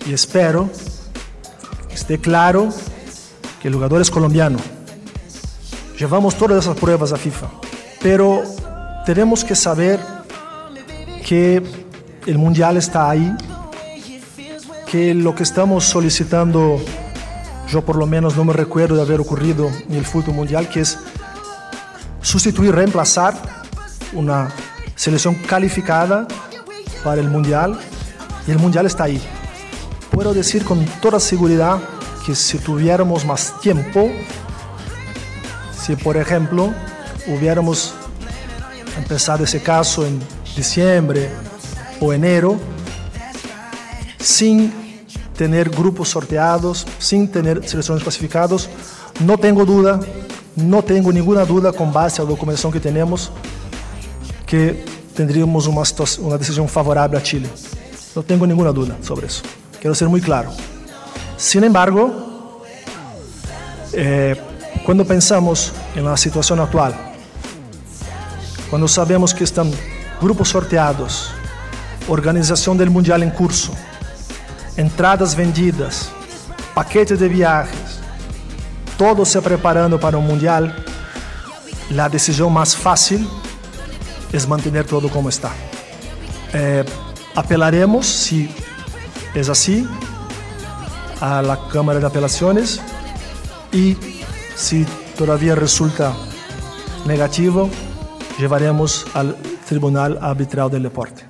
y 0.05 0.13
espero, 0.13 0.69
esté 1.93 2.17
claro 2.17 2.69
que 3.62 3.67
el 3.67 3.75
jugador 3.75 4.01
es 4.01 4.10
colombiano. 4.10 4.57
Llevamos 6.01 6.34
todas 6.34 6.65
esas 6.65 6.75
pruebas 6.75 7.13
a 7.13 7.15
FIFA, 7.15 7.46
pero 8.01 8.41
tenemos 9.05 9.43
que 9.43 9.53
saber 9.53 10.00
que 11.24 11.62
el 12.25 12.39
mundial 12.39 12.75
está 12.77 13.08
ahí, 13.08 13.31
que 14.88 15.13
lo 15.13 15.36
que 15.36 15.43
estamos 15.43 15.84
solicitando 15.84 16.81
yo 17.70 17.86
por 17.86 17.98
lo 17.98 18.08
menos 18.08 18.36
no 18.36 18.43
me 18.43 18.51
recuerdo 18.51 18.96
de 18.96 19.03
haber 19.03 19.20
ocurrido 19.20 19.70
en 19.88 19.93
el 19.93 20.03
fútbol 20.03 20.34
mundial, 20.34 20.67
que 20.70 20.79
es 20.79 20.98
sustituir, 22.24 22.74
reemplazar 22.74 23.36
una 24.13 24.50
selección 24.96 25.36
calificada 25.36 26.27
para 27.03 27.22
el 27.22 27.29
mundial 27.29 27.79
y 28.48 28.50
el 28.50 28.58
mundial 28.58 28.88
está 28.88 29.03
ahí. 29.03 29.22
Puedo 30.10 30.34
decir 30.34 30.65
con 30.65 30.84
toda 31.00 31.20
seguridad 31.20 31.77
que 32.25 32.34
si 32.34 32.58
tuviéramos 32.58 33.24
más 33.24 33.60
tiempo, 33.62 34.10
si 35.81 35.95
por 35.95 36.17
ejemplo 36.17 36.73
hubiéramos 37.27 37.93
empezado 38.97 39.43
ese 39.43 39.61
caso 39.61 40.05
en 40.05 40.19
diciembre 40.55 41.29
o 42.00 42.13
enero, 42.13 42.59
sin 44.19 44.71
tener 45.35 45.69
grupos 45.69 46.09
sorteados, 46.09 46.85
sin 47.00 47.31
tener 47.31 47.67
selecciones 47.67 48.03
clasificados. 48.03 48.69
No 49.25 49.38
tengo 49.38 49.65
duda, 49.65 50.00
no 50.55 50.83
tengo 50.83 51.11
ninguna 51.11 51.45
duda 51.45 51.71
con 51.73 51.91
base 51.91 52.21
a 52.21 52.25
la 52.25 52.31
documentación 52.31 52.71
que 52.71 52.79
tenemos 52.79 53.31
que 54.45 54.83
tendríamos 55.15 55.65
una, 55.67 55.81
una 56.19 56.38
decisión 56.38 56.67
favorable 56.67 57.17
a 57.17 57.23
Chile. 57.23 57.50
No 58.15 58.21
tengo 58.23 58.45
ninguna 58.45 58.71
duda 58.71 58.97
sobre 59.01 59.27
eso. 59.27 59.41
Quiero 59.79 59.95
ser 59.95 60.09
muy 60.09 60.21
claro. 60.21 60.51
Sin 61.38 61.63
embargo, 61.63 62.61
eh, 63.93 64.35
cuando 64.85 65.05
pensamos 65.05 65.71
en 65.95 66.05
la 66.05 66.17
situación 66.17 66.59
actual, 66.59 66.95
cuando 68.69 68.88
sabemos 68.88 69.33
que 69.33 69.43
están 69.43 69.71
grupos 70.21 70.50
sorteados, 70.50 71.31
organización 72.07 72.77
del 72.77 72.89
Mundial 72.89 73.23
en 73.23 73.29
curso, 73.29 73.73
entradas 74.77 75.35
vendidas, 75.35 76.09
paquetes 76.73 77.19
de 77.19 77.27
viajes, 77.27 78.00
todo 78.97 79.25
se 79.25 79.41
preparando 79.41 80.00
para 80.00 80.17
o 80.17 80.21
Mundial, 80.21 80.75
a 81.97 82.07
decisão 82.07 82.50
mais 82.50 82.73
fácil 82.73 83.27
é 84.31 84.47
manter 84.47 84.85
todo 84.85 85.09
como 85.09 85.27
está. 85.27 85.51
Eh, 86.53 86.85
apelaremos, 87.35 88.05
se 88.05 88.50
é 89.35 89.39
assim, 89.39 89.88
la 91.19 91.57
Câmara 91.69 92.00
de 92.00 92.05
Apelações 92.05 92.79
e, 93.73 94.20
se 94.61 94.85
todavía 95.17 95.55
resulta 95.55 96.15
negativo, 97.07 97.69
levaremos 98.39 99.07
ao 99.13 99.33
Tribunal 99.67 100.19
Arbitral 100.21 100.69
del 100.69 100.83
Deporte. 100.83 101.25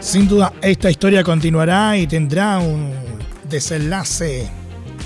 Sin 0.00 0.28
duda, 0.28 0.52
esta 0.62 0.88
historia 0.88 1.24
continuará 1.24 1.98
y 1.98 2.06
tendrá 2.06 2.58
un 2.58 2.94
desenlace 3.50 4.48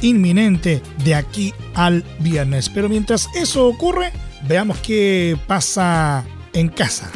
inminente 0.03 0.83
de 1.05 1.15
aquí 1.15 1.55
al 1.75 2.05
viernes. 2.19 2.69
Pero 2.69 2.89
mientras 2.89 3.29
eso 3.35 3.67
ocurre, 3.67 4.13
veamos 4.47 4.77
qué 4.79 5.39
pasa 5.47 6.23
en 6.53 6.69
casa. 6.69 7.11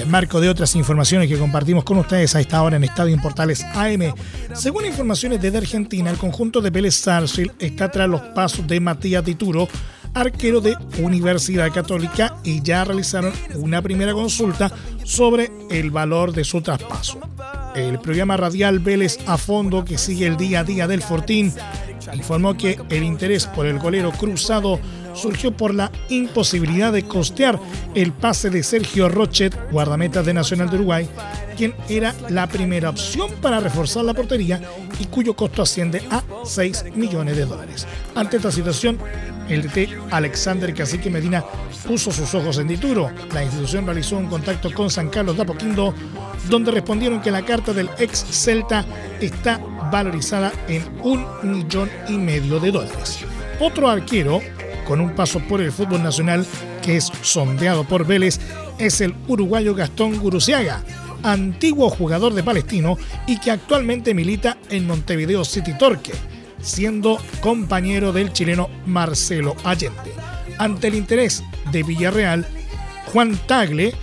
En 0.00 0.10
marco 0.10 0.40
de 0.40 0.48
otras 0.48 0.76
informaciones 0.76 1.28
que 1.28 1.36
compartimos 1.36 1.84
con 1.84 1.98
ustedes 1.98 2.34
a 2.34 2.40
esta 2.40 2.62
hora 2.62 2.76
en 2.76 2.84
Estadio 2.84 3.12
Importales 3.12 3.62
AM. 3.74 4.14
Según 4.54 4.86
informaciones 4.86 5.42
desde 5.42 5.58
Argentina, 5.58 6.10
el 6.10 6.16
conjunto 6.16 6.62
de 6.62 6.70
Vélez 6.70 6.94
Sarsfield 6.94 7.52
está 7.58 7.90
tras 7.90 8.08
los 8.08 8.22
pasos 8.34 8.66
de 8.66 8.80
Matías 8.80 9.22
Dituro 9.22 9.68
arquero 10.14 10.62
de 10.62 10.74
Universidad 10.98 11.70
Católica 11.70 12.36
y 12.44 12.62
ya 12.62 12.84
realizaron 12.84 13.32
una 13.56 13.82
primera 13.82 14.14
consulta 14.14 14.72
sobre 15.04 15.50
el 15.70 15.90
valor 15.90 16.32
de 16.32 16.44
su 16.44 16.62
traspaso. 16.62 17.20
El 17.74 18.00
programa 18.00 18.38
radial 18.38 18.78
Vélez 18.78 19.18
a 19.26 19.36
fondo 19.36 19.84
que 19.84 19.98
sigue 19.98 20.26
el 20.26 20.38
día 20.38 20.60
a 20.60 20.64
día 20.64 20.88
del 20.88 21.02
Fortín 21.02 21.52
informó 22.14 22.56
que 22.56 22.78
el 22.88 23.04
interés 23.04 23.46
por 23.46 23.66
el 23.66 23.78
golero 23.78 24.10
cruzado 24.12 24.80
surgió 25.14 25.52
por 25.52 25.74
la 25.74 25.90
imposibilidad 26.08 26.92
de 26.92 27.04
costear 27.04 27.58
el 27.94 28.12
pase 28.12 28.50
de 28.50 28.62
Sergio 28.62 29.08
Rochet, 29.08 29.70
guardameta 29.70 30.22
de 30.22 30.34
Nacional 30.34 30.70
de 30.70 30.76
Uruguay, 30.76 31.08
quien 31.56 31.74
era 31.88 32.14
la 32.28 32.46
primera 32.46 32.90
opción 32.90 33.30
para 33.42 33.60
reforzar 33.60 34.04
la 34.04 34.14
portería 34.14 34.60
y 34.98 35.06
cuyo 35.06 35.34
costo 35.34 35.62
asciende 35.62 36.02
a 36.10 36.22
6 36.44 36.96
millones 36.96 37.36
de 37.36 37.46
dólares. 37.46 37.86
Ante 38.14 38.36
esta 38.36 38.50
situación, 38.50 38.98
el 39.48 39.62
DT 39.62 39.88
Alexander 40.10 40.72
Cacique 40.72 41.10
Medina 41.10 41.44
puso 41.86 42.12
sus 42.12 42.34
ojos 42.34 42.58
en 42.58 42.68
Dituro. 42.68 43.10
La 43.32 43.42
institución 43.42 43.84
realizó 43.84 44.16
un 44.16 44.28
contacto 44.28 44.72
con 44.72 44.90
San 44.90 45.10
Carlos 45.10 45.36
de 45.36 45.42
Apoquindo, 45.42 45.94
donde 46.48 46.70
respondieron 46.70 47.20
que 47.20 47.30
la 47.30 47.44
carta 47.44 47.72
del 47.72 47.90
ex 47.98 48.24
Celta 48.30 48.84
está 49.20 49.60
valorizada 49.90 50.52
en 50.68 50.84
un 51.02 51.26
millón 51.42 51.90
y 52.08 52.12
medio 52.12 52.60
de 52.60 52.70
dólares. 52.70 53.24
Otro 53.58 53.88
arquero 53.88 54.40
con 54.90 55.00
un 55.00 55.14
paso 55.14 55.38
por 55.38 55.60
el 55.60 55.70
fútbol 55.70 56.02
nacional 56.02 56.44
que 56.82 56.96
es 56.96 57.12
sondeado 57.22 57.84
por 57.84 58.04
Vélez 58.04 58.40
es 58.76 59.00
el 59.00 59.14
uruguayo 59.28 59.72
Gastón 59.72 60.18
Guruciaga, 60.18 60.82
antiguo 61.22 61.88
jugador 61.90 62.34
de 62.34 62.42
Palestino 62.42 62.98
y 63.24 63.38
que 63.38 63.52
actualmente 63.52 64.14
milita 64.14 64.58
en 64.68 64.88
Montevideo 64.88 65.44
City 65.44 65.74
Torque 65.78 66.10
siendo 66.60 67.20
compañero 67.40 68.12
del 68.12 68.32
chileno 68.32 68.68
Marcelo 68.84 69.54
Allende. 69.62 70.12
Ante 70.58 70.88
el 70.88 70.96
interés 70.96 71.44
de 71.70 71.84
Villarreal, 71.84 72.44
Juan 73.12 73.38
Tagle 73.46 73.94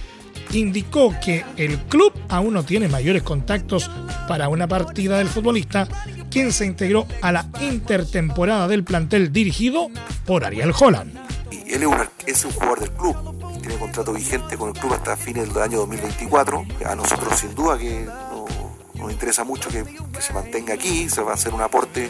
indicó 0.54 1.14
que 1.22 1.44
el 1.58 1.78
club 1.80 2.14
aún 2.30 2.54
no 2.54 2.64
tiene 2.64 2.88
mayores 2.88 3.24
contactos 3.24 3.92
para 4.30 4.48
una 4.48 4.70
partida 4.70 5.18
del 5.18 5.28
futbolista, 5.28 5.86
quien 6.30 6.52
se 6.52 6.66
integró 6.66 7.08
a 7.22 7.32
la 7.32 7.48
intertemporada 7.62 8.68
del 8.68 8.84
plantel 8.84 9.32
dirigido 9.32 9.90
por 10.26 10.46
Ariel 10.46 10.74
Holland. 10.78 11.18
Él 11.52 11.84
es 12.26 12.46
un, 12.46 12.52
jugador 12.52 12.80
del 12.80 12.92
club, 12.92 13.62
tiene 13.62 13.78
contrato 13.78 14.14
vigente 14.14 14.58
con 14.58 14.70
el 14.70 14.80
club 14.80 14.94
hasta 14.94 15.18
fines 15.18 15.54
del 15.54 15.64
año 15.64 15.80
2024. 15.80 16.66
A 16.86 16.96
nosotros 16.96 17.40
sin 17.40 17.54
duda 17.56 17.78
que 17.78 18.08
nos 18.96 19.12
interesa 19.12 19.44
mucho 19.44 19.70
que, 19.70 19.84
se 20.20 20.34
mantenga 20.34 20.74
aquí, 20.74 21.10
se 21.10 21.22
va 21.22 21.32
a 21.32 21.34
hacer 21.36 21.54
un 21.54 21.62
aporte 21.62 22.08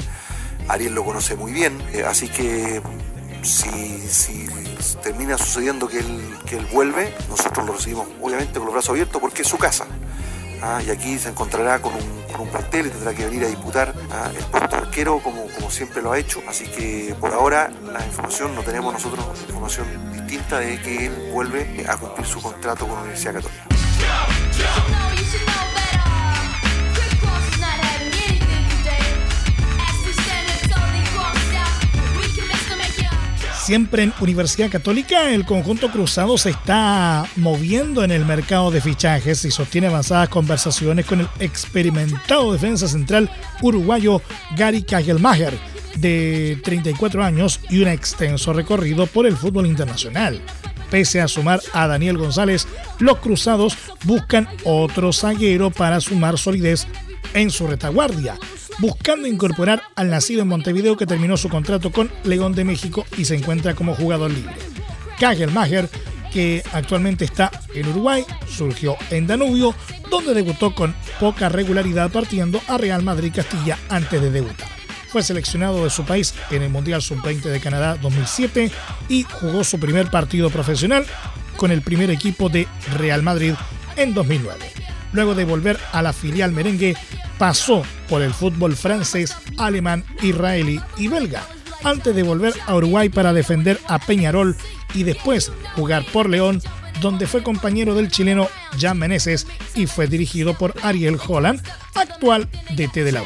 Ariel 0.68 0.94
lo 0.94 1.06
conoce 1.06 1.36
muy 1.36 1.54
bien, 1.54 1.82
eh, 1.94 2.04
así 2.04 2.28
que 2.28 2.82
si, 3.42 4.48
termina 5.02 5.38
sucediendo 5.38 5.88
que 5.88 6.00
él 6.00 6.68
vuelve, 6.74 7.14
nosotros 7.30 7.66
lo 7.66 7.74
recibimos 7.74 8.08
obviamente 8.22 8.54
con 8.56 8.66
los 8.66 8.74
brazos 8.74 8.90
abiertos 8.90 9.22
porque 9.22 9.44
es 9.44 9.48
su 9.48 9.58
casa. 9.58 9.88
¿Ah? 10.62 10.82
y 10.86 10.90
aquí 10.90 11.18
se 11.20 11.30
encontrará 11.30 11.82
con 11.82 11.94
un, 11.94 12.24
con 12.36 12.48
plantel 12.50 12.88
y 12.88 12.90
tendrá 12.90 13.14
que 13.14 13.26
venir 13.26 13.46
a 13.46 13.48
disputar 13.48 13.94
¿ah? 14.12 14.32
el 14.36 14.44
puesto 14.46 14.76
arquero 14.76 15.20
como, 15.20 15.48
como 15.48 15.70
siempre 15.70 16.02
lo 16.02 16.12
ha 16.12 16.20
hecho. 16.20 16.42
Así 16.48 16.66
que 16.66 17.16
por 17.20 17.34
ahora 17.34 17.72
la 17.92 18.06
información, 18.06 18.56
no 18.56 18.64
tenemos 18.64 18.94
nosotros 18.94 19.26
información 19.48 19.88
distinta 20.14 20.60
de 20.60 20.82
que 20.82 21.08
él 21.08 21.30
vuelve 21.32 21.86
a 21.88 21.98
cumplir 21.98 22.26
su 22.26 22.42
contrato 22.42 22.86
con 22.86 22.96
la 22.96 23.02
Universidad 23.02 23.36
Católica. 23.36 23.76
Siempre 33.68 34.04
en 34.04 34.14
Universidad 34.22 34.70
Católica, 34.70 35.30
el 35.34 35.44
conjunto 35.44 35.92
cruzado 35.92 36.38
se 36.38 36.52
está 36.52 37.28
moviendo 37.36 38.02
en 38.02 38.12
el 38.12 38.24
mercado 38.24 38.72
de 38.72 38.80
fichajes 38.80 39.44
y 39.44 39.52
sostiene 39.52 39.88
avanzadas 39.88 40.30
conversaciones 40.30 41.06
con 41.06 41.20
el 41.20 41.28
experimentado 41.42 42.54
defensa 42.54 42.88
central 42.88 43.30
uruguayo 43.62 44.22
Gary 44.56 44.84
Kagelmacher, 44.84 45.54
de 45.98 46.62
34 46.64 47.22
años 47.22 47.60
y 47.70 47.82
un 47.82 47.90
extenso 47.90 48.54
recorrido 48.54 49.06
por 49.06 49.28
el 49.28 49.36
fútbol 49.36 49.66
internacional. 49.66 50.42
Pese 50.90 51.20
a 51.20 51.28
sumar 51.28 51.60
a 51.74 51.88
Daniel 51.88 52.18
González, 52.18 52.66
los 53.00 53.18
cruzados 53.18 53.78
buscan 54.06 54.48
otro 54.64 55.12
zaguero 55.12 55.72
para 55.72 56.00
sumar 56.00 56.38
solidez 56.38 56.88
en 57.34 57.52
su 57.52 57.68
retaguardia, 57.68 58.40
buscando 58.79 59.27
incorporar 59.27 59.81
al 59.96 60.10
nacido 60.10 60.41
en 60.41 60.48
Montevideo 60.48 60.98
que 60.98 61.05
terminó 61.05 61.38
su 61.38 61.50
contrato 61.50 61.91
con 61.91 62.12
León 62.24 62.53
de 62.53 62.63
México 62.63 63.05
y 63.17 63.25
se 63.25 63.36
encuentra 63.36 63.75
como 63.75 63.96
jugador 63.96 64.31
libre. 64.31 64.55
Kagelmacher, 65.19 65.89
que 66.31 66.63
actualmente 66.74 67.25
está 67.25 67.51
en 67.74 67.88
Uruguay, 67.88 68.24
surgió 68.48 68.96
en 69.10 69.27
Danubio, 69.27 69.74
donde 70.12 70.34
debutó 70.34 70.75
con 70.75 70.96
poca 71.19 71.50
regularidad 71.50 72.12
partiendo 72.12 72.62
a 72.67 72.77
Real 72.77 73.03
Madrid 73.03 73.31
Castilla 73.36 73.77
antes 73.89 74.22
de 74.22 74.29
debutar. 74.29 74.67
Fue 75.10 75.24
seleccionado 75.24 75.84
de 75.84 75.89
su 75.89 76.03
país 76.03 76.34
en 76.51 76.62
el 76.62 76.69
Mundial 76.69 77.01
Sub-20 77.01 77.43
de 77.43 77.60
Canadá 77.60 77.98
2007 78.01 78.69
y 79.10 79.24
jugó 79.24 79.63
su 79.63 79.79
primer 79.79 80.12
partido 80.12 80.50
profesional 80.50 81.05
con 81.55 81.72
el 81.72 81.81
primer 81.81 82.12
equipo 82.12 82.50
de 82.50 82.67
Real 82.98 83.24
Madrid 83.24 83.53
en 83.96 84.13
2009. 84.13 84.60
Luego 85.13 85.34
de 85.34 85.46
volver 85.46 85.79
a 85.93 86.01
la 86.01 86.13
filial 86.13 86.51
merengue, 86.51 86.96
pasó 87.38 87.84
por 88.10 88.22
el 88.22 88.34
fútbol 88.34 88.75
francés, 88.75 89.36
alemán, 89.58 90.03
israelí 90.22 90.79
y 90.98 91.08
belga, 91.08 91.44
antes 91.84 92.15
de 92.15 92.24
volver 92.24 92.53
a 92.65 92.75
Uruguay 92.75 93.10
para 93.10 93.34
defender 93.34 93.79
a 93.88 94.00
Peñarol 94.00 94.56
y 94.94 95.03
después 95.03 95.51
jugar 95.75 96.06
por 96.12 96.29
León, 96.29 96.62
donde 97.01 97.27
fue 97.27 97.44
compañero 97.44 97.94
del 97.94 98.10
chileno 98.10 98.48
Jan 98.79 98.98
Meneses 98.98 99.46
y 99.75 99.86
fue 99.86 100.08
dirigido 100.08 100.56
por 100.56 100.74
Ariel 100.82 101.20
Holland, 101.25 101.62
actual 101.94 102.50
DT 102.75 103.03
de 103.03 103.12
la. 103.12 103.24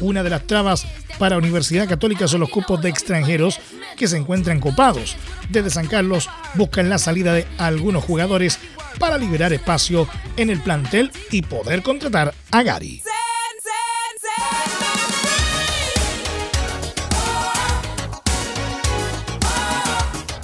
Una 0.00 0.22
de 0.22 0.30
las 0.30 0.46
trabas 0.46 0.86
para 1.18 1.38
Universidad 1.38 1.88
Católica 1.88 2.26
son 2.26 2.40
los 2.40 2.50
cupos 2.50 2.82
de 2.82 2.88
extranjeros 2.88 3.60
que 3.96 4.08
se 4.08 4.16
encuentran 4.16 4.60
copados. 4.60 5.16
Desde 5.48 5.70
San 5.70 5.86
Carlos 5.86 6.28
buscan 6.54 6.88
la 6.88 6.98
salida 6.98 7.32
de 7.32 7.46
algunos 7.58 8.04
jugadores 8.04 8.58
para 8.98 9.18
liberar 9.18 9.52
espacio 9.52 10.08
en 10.36 10.50
el 10.50 10.60
plantel 10.60 11.12
y 11.30 11.42
poder 11.42 11.82
contratar 11.82 12.34
a 12.50 12.62
Gary. 12.62 13.02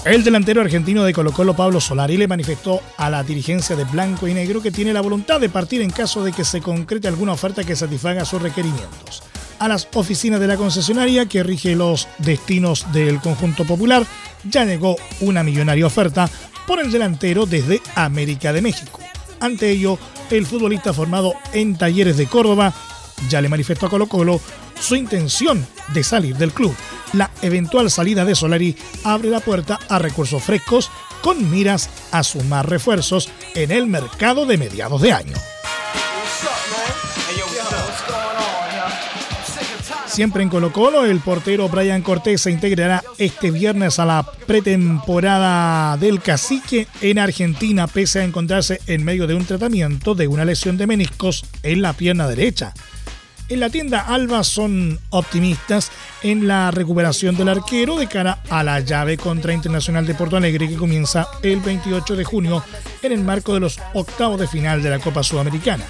El 0.09 0.25
delantero 0.25 0.63
argentino 0.63 1.05
de 1.05 1.13
Colo 1.13 1.33
Colo, 1.33 1.55
Pablo 1.55 1.83
Solari, 1.83 2.17
le 2.17 2.27
manifestó 2.27 2.81
a 2.97 3.11
la 3.11 3.23
dirigencia 3.23 3.77
de 3.77 3.85
Blanco 3.85 4.27
y 4.27 4.33
Negro 4.33 4.63
que 4.63 4.71
tiene 4.71 4.95
la 4.95 5.03
voluntad 5.03 5.39
de 5.39 5.51
partir 5.51 5.83
en 5.83 5.91
caso 5.91 6.25
de 6.25 6.33
que 6.33 6.47
se 6.47 6.63
concrete 6.63 7.09
alguna 7.09 7.33
oferta 7.33 7.63
que 7.63 7.77
satisfaga 7.77 8.25
sus 8.25 8.41
requerimientos. 8.41 9.23
A 9.59 9.69
las 9.69 9.87
oficinas 9.93 10.41
de 10.41 10.47
la 10.47 10.57
concesionaria 10.57 11.27
que 11.27 11.43
rige 11.43 11.77
los 11.77 12.09
destinos 12.21 12.91
del 12.91 13.21
conjunto 13.21 13.67
popular 13.67 14.07
ya 14.49 14.65
llegó 14.65 14.97
una 15.21 15.43
millonaria 15.43 15.85
oferta 15.85 16.31
por 16.67 16.81
el 16.81 16.91
delantero 16.91 17.45
desde 17.45 17.83
América 17.95 18.55
de 18.55 18.63
México. 18.63 19.01
Ante 19.41 19.69
ello, 19.69 19.99
el 20.31 20.47
futbolista 20.47 20.95
formado 20.95 21.35
en 21.53 21.77
Talleres 21.77 22.17
de 22.17 22.25
Córdoba 22.29 22.73
ya 23.29 23.43
le 23.43 23.51
manifestó 23.51 23.85
a 23.85 23.91
Colo 23.91 24.07
Colo 24.07 24.41
su 24.81 24.97
intención 24.97 25.67
de 25.95 26.05
salir 26.05 26.37
del 26.37 26.53
club. 26.53 26.75
La 27.13 27.31
eventual 27.43 27.91
salida 27.91 28.25
de 28.25 28.35
Solari 28.35 28.77
abre 29.05 29.31
la 29.31 29.41
puerta 29.41 29.79
a 29.89 29.99
recursos 29.99 30.43
frescos 30.43 30.91
con 31.23 31.51
miras 31.51 31.91
a 32.13 32.23
sumar 32.23 32.69
refuerzos 32.69 33.31
en 33.55 33.71
el 33.71 33.87
mercado 33.87 34.47
de 34.47 34.59
mediados 34.59 35.01
de 35.03 35.13
año. 35.13 35.37
Siempre 40.19 40.43
en 40.43 40.49
Colo 40.49 40.73
Colo, 40.73 41.05
el 41.05 41.21
portero 41.21 41.69
Brian 41.69 42.03
Cortés 42.03 42.41
se 42.41 42.51
integrará 42.51 43.05
este 43.19 43.53
viernes 43.53 44.01
a 44.01 44.05
la 44.05 44.29
pretemporada 44.49 45.97
del 45.97 46.21
cacique 46.21 46.89
en 47.01 47.21
Argentina, 47.21 47.87
pese 47.87 48.19
a 48.19 48.25
encontrarse 48.25 48.81
en 48.89 49.05
medio 49.05 49.29
de 49.29 49.35
un 49.35 49.45
tratamiento 49.45 50.17
de 50.17 50.27
una 50.27 50.45
lesión 50.45 50.77
de 50.77 50.89
meniscos 50.89 51.45
en 51.63 51.83
la 51.83 51.93
pierna 51.93 52.27
derecha. 52.27 52.75
En 53.51 53.61
la 53.61 53.71
tienda 53.71 54.01
Alba 54.01 54.45
son 54.45 54.99
optimistas 55.09 55.91
en 56.23 56.47
la 56.47 56.71
recuperación 56.71 57.35
del 57.35 57.49
arquero 57.49 57.97
de 57.97 58.07
cara 58.07 58.43
a 58.51 58.63
la 58.63 58.81
llave 58.81 59.17
contra 59.17 59.55
Internacional 59.55 60.07
de 60.07 60.15
Porto 60.15 60.37
Alegre 60.37 60.69
que 60.69 60.77
comienza 60.77 61.29
el 61.43 61.61
28 61.61 62.15
de 62.15 62.25
junio 62.25 62.63
en 63.01 63.13
el 63.13 63.25
marco 63.25 63.55
de 63.55 63.61
los 63.61 63.79
octavos 63.95 64.39
de 64.39 64.49
final 64.49 64.83
de 64.83 64.91
la 64.91 64.99
Copa 64.99 65.23
Sudamericana. 65.23 65.85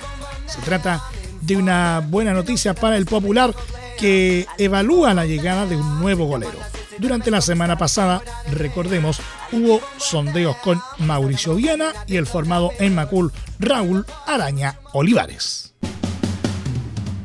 Se 0.46 0.60
trata 0.60 1.02
de 1.40 1.56
una 1.56 2.00
buena 2.06 2.32
noticia 2.32 2.74
para 2.74 2.96
el 2.96 3.06
Popular 3.06 3.52
que 3.98 4.46
evalúa 4.56 5.12
la 5.12 5.26
llegada 5.26 5.66
de 5.66 5.74
un 5.74 5.98
nuevo 5.98 6.26
golero. 6.26 6.60
Durante 6.98 7.32
la 7.32 7.40
semana 7.40 7.76
pasada, 7.76 8.22
recordemos, 8.52 9.20
hubo 9.50 9.80
sondeos 9.96 10.56
con 10.58 10.80
Mauricio 10.98 11.56
Viana 11.56 11.92
y 12.06 12.18
el 12.18 12.26
formado 12.26 12.70
en 12.78 12.94
Macul 12.94 13.32
Raúl 13.58 14.06
Araña 14.26 14.78
Olivares 14.92 15.68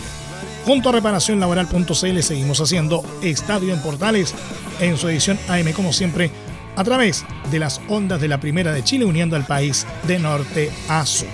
Junto 0.64 0.88
a 0.88 0.92
reparacionlaboral.cl 0.92 2.22
seguimos 2.22 2.62
haciendo 2.62 3.04
Estadio 3.20 3.74
en 3.74 3.82
Portales 3.82 4.34
en 4.80 4.96
su 4.96 5.10
edición 5.10 5.38
AM 5.50 5.72
como 5.72 5.92
siempre 5.92 6.30
a 6.76 6.84
través 6.84 7.24
de 7.50 7.58
las 7.58 7.80
ondas 7.88 8.20
de 8.20 8.28
la 8.28 8.40
Primera 8.40 8.72
de 8.72 8.84
Chile 8.84 9.04
uniendo 9.04 9.36
al 9.36 9.46
país 9.46 9.86
de 10.06 10.18
norte 10.18 10.70
a 10.88 11.04
sur. 11.06 11.28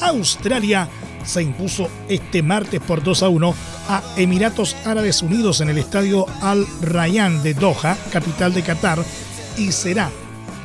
Australia 0.00 0.88
se 1.24 1.42
impuso 1.42 1.88
este 2.08 2.42
martes 2.42 2.80
por 2.80 3.02
2 3.02 3.22
a 3.22 3.28
1 3.28 3.54
a 3.88 4.02
Emiratos 4.16 4.76
Árabes 4.84 5.22
Unidos 5.22 5.60
en 5.60 5.70
el 5.70 5.78
estadio 5.78 6.26
Al 6.42 6.66
Rayyan 6.82 7.42
de 7.42 7.54
Doha, 7.54 7.96
capital 8.12 8.52
de 8.52 8.62
Qatar, 8.62 8.98
y 9.56 9.72
será 9.72 10.10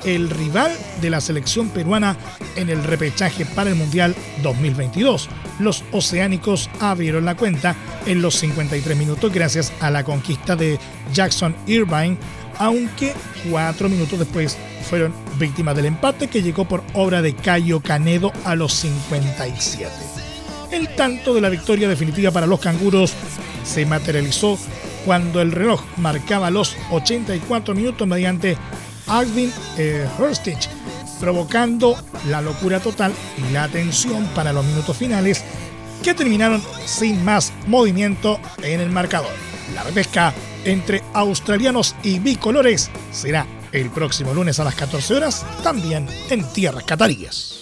el 0.05 0.29
rival 0.29 0.71
de 1.01 1.09
la 1.09 1.21
selección 1.21 1.69
peruana 1.69 2.17
en 2.55 2.69
el 2.69 2.83
repechaje 2.83 3.45
para 3.45 3.69
el 3.69 3.75
Mundial 3.75 4.15
2022. 4.43 5.29
Los 5.59 5.83
oceánicos 5.91 6.69
abrieron 6.79 7.25
la 7.25 7.35
cuenta 7.35 7.75
en 8.05 8.21
los 8.21 8.35
53 8.35 8.97
minutos 8.97 9.31
gracias 9.31 9.73
a 9.81 9.89
la 9.89 10.03
conquista 10.03 10.55
de 10.55 10.79
Jackson 11.13 11.55
Irvine 11.67 12.17
aunque 12.59 13.15
cuatro 13.49 13.89
minutos 13.89 14.19
después 14.19 14.57
fueron 14.87 15.13
víctimas 15.39 15.75
del 15.75 15.85
empate 15.85 16.27
que 16.27 16.43
llegó 16.43 16.65
por 16.65 16.83
obra 16.93 17.21
de 17.21 17.33
Cayo 17.33 17.79
Canedo 17.79 18.31
a 18.43 18.55
los 18.55 18.73
57. 18.73 19.89
El 20.71 20.93
tanto 20.95 21.33
de 21.33 21.41
la 21.41 21.49
victoria 21.49 21.87
definitiva 21.89 22.31
para 22.31 22.45
los 22.45 22.59
canguros 22.59 23.13
se 23.63 23.85
materializó 23.85 24.59
cuando 25.05 25.41
el 25.41 25.51
reloj 25.51 25.81
marcaba 25.97 26.51
los 26.51 26.75
84 26.91 27.73
minutos 27.73 28.07
mediante 28.07 28.57
Agvin 29.07 29.51
eh, 29.77 30.07
provocando 31.19 31.95
la 32.27 32.41
locura 32.41 32.79
total 32.79 33.13
y 33.37 33.53
la 33.53 33.67
tensión 33.67 34.25
para 34.35 34.53
los 34.53 34.65
minutos 34.65 34.95
finales 34.97 35.43
que 36.03 36.13
terminaron 36.13 36.61
sin 36.85 37.23
más 37.23 37.51
movimiento 37.67 38.39
en 38.61 38.81
el 38.81 38.89
marcador. 38.89 39.48
La 39.73 39.83
repesca 39.83 40.33
entre 40.65 41.03
australianos 41.13 41.95
y 42.03 42.19
bicolores 42.19 42.89
será 43.11 43.45
el 43.71 43.89
próximo 43.89 44.33
lunes 44.33 44.59
a 44.59 44.63
las 44.63 44.75
14 44.75 45.15
horas, 45.15 45.45
también 45.63 46.07
en 46.29 46.43
tierras 46.53 46.83
cataríes. 46.83 47.61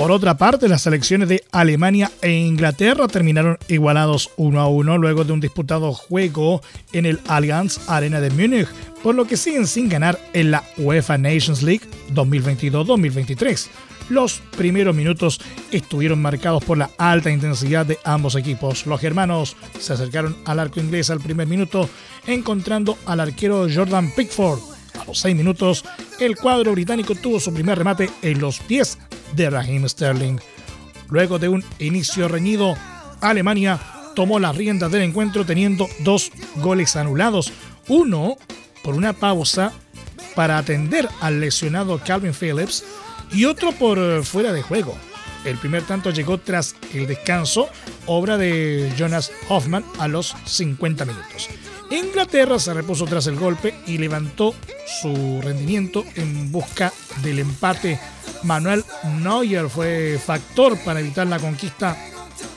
Por 0.00 0.12
otra 0.12 0.38
parte, 0.38 0.66
las 0.66 0.80
selecciones 0.80 1.28
de 1.28 1.44
Alemania 1.52 2.10
e 2.22 2.30
Inglaterra 2.30 3.06
terminaron 3.06 3.58
igualados 3.68 4.30
1 4.38 4.58
a 4.58 4.66
1 4.66 4.96
luego 4.96 5.24
de 5.24 5.32
un 5.34 5.40
disputado 5.40 5.92
juego 5.92 6.62
en 6.94 7.04
el 7.04 7.20
Allianz 7.28 7.86
Arena 7.86 8.18
de 8.18 8.30
Múnich, 8.30 8.66
por 9.02 9.14
lo 9.14 9.26
que 9.26 9.36
siguen 9.36 9.66
sin 9.66 9.90
ganar 9.90 10.18
en 10.32 10.52
la 10.52 10.64
UEFA 10.78 11.18
Nations 11.18 11.62
League 11.62 11.82
2022-2023. 12.14 13.66
Los 14.08 14.40
primeros 14.56 14.96
minutos 14.96 15.38
estuvieron 15.70 16.22
marcados 16.22 16.64
por 16.64 16.78
la 16.78 16.88
alta 16.96 17.30
intensidad 17.30 17.84
de 17.84 17.98
ambos 18.02 18.36
equipos. 18.36 18.86
Los 18.86 19.02
germanos 19.02 19.54
se 19.78 19.92
acercaron 19.92 20.34
al 20.46 20.60
arco 20.60 20.80
inglés 20.80 21.10
al 21.10 21.20
primer 21.20 21.46
minuto, 21.46 21.90
encontrando 22.26 22.96
al 23.04 23.20
arquero 23.20 23.66
Jordan 23.70 24.10
Pickford. 24.16 24.60
A 24.98 25.04
los 25.04 25.18
seis 25.18 25.36
minutos, 25.36 25.84
el 26.20 26.36
cuadro 26.36 26.72
británico 26.72 27.14
tuvo 27.14 27.40
su 27.40 27.52
primer 27.52 27.78
remate 27.78 28.10
en 28.22 28.40
los 28.40 28.60
pies 28.60 28.98
de 29.34 29.50
Raheem 29.50 29.88
Sterling. 29.88 30.38
Luego 31.08 31.38
de 31.38 31.48
un 31.48 31.64
inicio 31.78 32.28
reñido, 32.28 32.76
Alemania 33.20 33.80
tomó 34.14 34.38
las 34.38 34.56
riendas 34.56 34.92
del 34.92 35.02
encuentro 35.02 35.44
teniendo 35.44 35.88
dos 36.00 36.30
goles 36.56 36.94
anulados. 36.96 37.52
Uno 37.88 38.36
por 38.82 38.94
una 38.94 39.12
pausa 39.12 39.72
para 40.34 40.58
atender 40.58 41.08
al 41.20 41.40
lesionado 41.40 41.98
Calvin 41.98 42.34
Phillips 42.34 42.84
y 43.32 43.46
otro 43.46 43.72
por 43.72 43.98
eh, 43.98 44.22
fuera 44.22 44.52
de 44.52 44.62
juego. 44.62 44.96
El 45.44 45.56
primer 45.56 45.84
tanto 45.84 46.10
llegó 46.10 46.38
tras 46.38 46.76
el 46.92 47.06
descanso, 47.06 47.68
obra 48.06 48.36
de 48.36 48.92
Jonas 48.98 49.32
Hoffman 49.48 49.84
a 49.98 50.06
los 50.06 50.34
50 50.44 51.04
minutos. 51.06 51.48
Inglaterra 51.90 52.60
se 52.60 52.72
repuso 52.72 53.04
tras 53.04 53.26
el 53.26 53.36
golpe 53.36 53.74
y 53.86 53.98
levantó 53.98 54.54
su 55.00 55.40
rendimiento 55.42 56.04
en 56.14 56.52
busca 56.52 56.92
del 57.20 57.40
empate. 57.40 57.98
Manuel 58.44 58.84
Neuer 59.20 59.68
fue 59.68 60.20
factor 60.24 60.78
para 60.84 61.00
evitar 61.00 61.26
la 61.26 61.40
conquista 61.40 61.96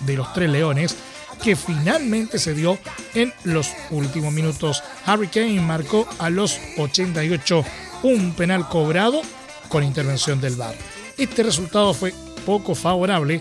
de 0.02 0.16
los 0.16 0.32
tres 0.34 0.52
leones, 0.52 0.96
que 1.44 1.56
finalmente 1.56 2.38
se 2.38 2.54
dio 2.54 2.78
en 3.16 3.34
los 3.44 3.72
últimos 3.90 4.32
minutos. 4.32 4.84
Harry 5.06 5.28
Kane 5.28 5.60
marcó 5.62 6.08
a 6.20 6.30
los 6.30 6.60
88 6.78 7.66
un 8.04 8.34
penal 8.34 8.70
cobrado 8.70 9.24
con 9.68 9.84
intervención 9.84 10.40
del 10.42 10.56
VAR. 10.56 10.76
Este 11.18 11.42
resultado 11.42 11.96
fue 11.96 12.14
poco 12.46 12.76
favorable 12.76 13.40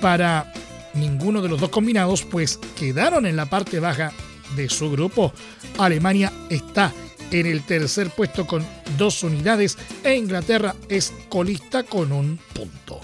para 0.00 0.52
ninguno 0.94 1.42
de 1.42 1.48
los 1.48 1.58
dos 1.60 1.70
combinados, 1.70 2.22
pues 2.22 2.60
quedaron 2.78 3.26
en 3.26 3.34
la 3.34 3.46
parte 3.46 3.80
baja 3.80 4.12
de 4.56 4.68
su 4.68 4.90
grupo. 4.90 5.32
Alemania 5.78 6.32
está 6.50 6.92
en 7.30 7.46
el 7.46 7.62
tercer 7.62 8.10
puesto 8.10 8.46
con 8.46 8.64
dos 8.98 9.22
unidades 9.22 9.78
e 10.04 10.16
Inglaterra 10.16 10.74
es 10.88 11.12
colista 11.28 11.82
con 11.82 12.12
un 12.12 12.38
punto. 12.52 13.00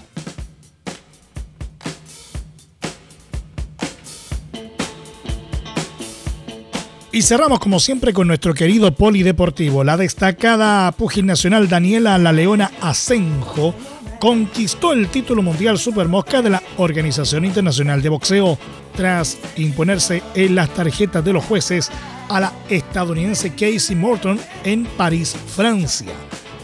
Y 7.11 7.23
cerramos 7.23 7.59
como 7.59 7.79
siempre 7.79 8.13
con 8.13 8.27
nuestro 8.27 8.53
querido 8.53 8.93
polideportivo. 8.93 9.83
La 9.83 9.97
destacada 9.97 10.91
pugil 10.91 11.25
nacional 11.25 11.67
Daniela 11.67 12.19
La 12.19 12.31
Leona 12.31 12.71
Asenjo 12.81 13.73
conquistó 14.19 14.93
el 14.93 15.07
título 15.07 15.41
mundial 15.41 15.79
Supermosca 15.79 16.41
de 16.41 16.49
la 16.49 16.61
Organización 16.77 17.45
Internacional 17.45 18.01
de 18.01 18.09
Boxeo 18.09 18.57
tras 18.95 19.37
imponerse 19.55 20.21
en 20.35 20.55
las 20.55 20.69
tarjetas 20.73 21.23
de 21.23 21.33
los 21.33 21.45
jueces 21.45 21.89
a 22.27 22.39
la 22.39 22.53
estadounidense 22.69 23.51
Casey 23.51 23.95
Morton 23.95 24.39
en 24.63 24.85
París, 24.85 25.35
Francia. 25.55 26.11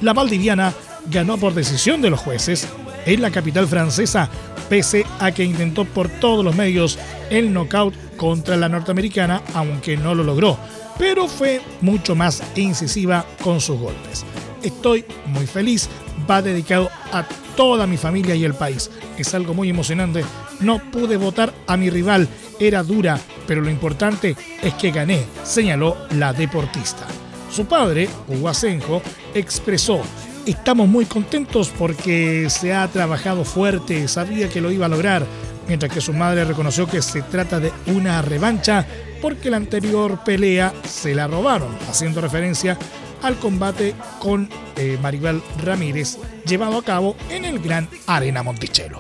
La 0.02 0.14
valdiviana 0.14 0.74
ganó 1.08 1.38
por 1.38 1.54
decisión 1.54 2.02
de 2.02 2.10
los 2.10 2.20
jueces 2.20 2.68
en 3.06 3.22
la 3.22 3.32
capital 3.32 3.68
francesa, 3.68 4.30
pese 4.70 5.06
a 5.20 5.32
que 5.32 5.44
intentó 5.44 5.86
por 5.86 6.10
todos 6.10 6.44
los 6.44 6.56
medios 6.56 7.00
el 7.30 7.54
knockout 7.54 7.94
contra 8.18 8.58
la 8.58 8.70
norteamericana, 8.70 9.42
aunque 9.54 9.96
no 9.96 10.14
lo 10.14 10.24
logró, 10.24 10.58
pero 10.98 11.28
fue 11.28 11.62
mucho 11.82 12.16
más 12.16 12.44
incisiva 12.56 13.26
con 13.42 13.62
sus 13.62 13.80
golpes. 13.80 14.26
Estoy 14.64 15.06
muy 15.28 15.46
feliz, 15.46 15.90
va 16.30 16.42
dedicado 16.42 16.90
a 17.12 17.26
toda 17.56 17.88
mi 17.88 17.98
familia 17.98 18.36
y 18.36 18.44
el 18.44 18.54
país. 18.54 18.92
Es 19.18 19.34
algo 19.34 19.54
muy 19.54 19.70
emocionante. 19.70 20.24
No 20.60 20.80
pude 20.92 21.18
votar 21.18 21.54
a 21.68 21.78
mi 21.78 21.90
rival, 21.90 22.28
era 22.60 22.84
dura, 22.84 23.20
pero 23.48 23.62
lo 23.62 23.70
importante 23.70 24.36
es 24.62 24.74
que 24.76 24.92
gané, 24.92 25.26
señaló 25.44 25.98
la 26.12 26.34
deportista. 26.34 27.06
Su 27.52 27.66
padre, 27.66 28.10
Hugo 28.28 28.50
Asenjo, 28.50 29.02
expresó 29.34 30.02
Estamos 30.46 30.88
muy 30.88 31.06
contentos 31.06 31.72
porque 31.76 32.52
se 32.52 32.72
ha 32.72 32.88
trabajado 32.88 33.44
fuerte, 33.44 34.08
sabía 34.08 34.48
que 34.48 34.62
lo 34.62 34.72
iba 34.72 34.86
a 34.86 34.90
lograr, 34.90 35.26
mientras 35.68 35.92
que 35.92 36.02
su 36.02 36.14
madre 36.14 36.46
reconoció 36.46 36.86
que 36.86 37.02
se 37.02 37.24
trata 37.24 37.60
de 37.60 37.72
una 37.88 38.22
revancha 38.22 38.86
porque 39.24 39.50
la 39.50 39.58
anterior 39.58 40.24
pelea 40.24 40.72
se 40.88 41.16
la 41.16 41.26
robaron, 41.26 41.76
haciendo 41.90 42.22
referencia 42.22 42.78
al 43.26 43.38
combate 43.38 43.96
con 44.20 44.48
eh, 44.76 45.00
Maribel 45.02 45.42
Ramírez 45.64 46.20
llevado 46.46 46.78
a 46.78 46.84
cabo 46.84 47.16
en 47.30 47.44
el 47.44 47.60
Gran 47.60 47.90
Arena 48.06 48.44
Monticello. 48.44 49.00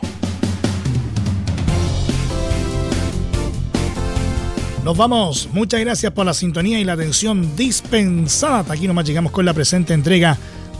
Nos 4.83 4.97
vamos. 4.97 5.49
Muchas 5.51 5.79
gracias 5.79 6.11
por 6.11 6.25
la 6.25 6.33
sintonía 6.33 6.79
y 6.79 6.83
la 6.83 6.93
atención 6.93 7.55
dispensada. 7.55 8.73
aquí 8.73 8.88
nomás 8.88 9.05
llegamos 9.05 9.31
con 9.31 9.45
la 9.45 9.53
presente 9.53 9.93
entrega 9.93 10.38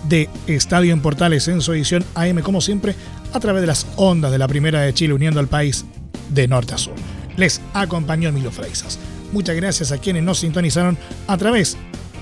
de 0.08 0.28
Estadio 0.48 0.94
en 0.94 1.02
Portales 1.02 1.48
en 1.48 1.62
su 1.62 1.74
edición 1.74 2.04
AM, 2.16 2.42
como 2.42 2.62
siempre, 2.62 2.96
a 3.34 3.40
través 3.40 3.62
de 3.62 3.68
las 3.68 3.86
ondas 3.96 4.32
de 4.32 4.40
la 4.40 4.48
Primera 4.48 4.82
de 4.82 4.94
Chile, 4.94 5.14
uniendo 5.14 5.40
al 5.40 5.48
país 5.48 5.86
de 6.30 6.48
norte 6.48 6.74
a 6.74 6.78
sur. 6.78 6.96
Les 7.38 7.62
acompañó 7.74 8.30
Emilio 8.30 8.52
Freisas. 8.52 8.98
Muchas 9.32 9.56
gracias 9.56 9.92
a 9.92 9.98
quienes 9.98 10.24
nos 10.24 10.40
sintonizaron 10.40 10.98
a 11.28 11.38
través 11.38 11.78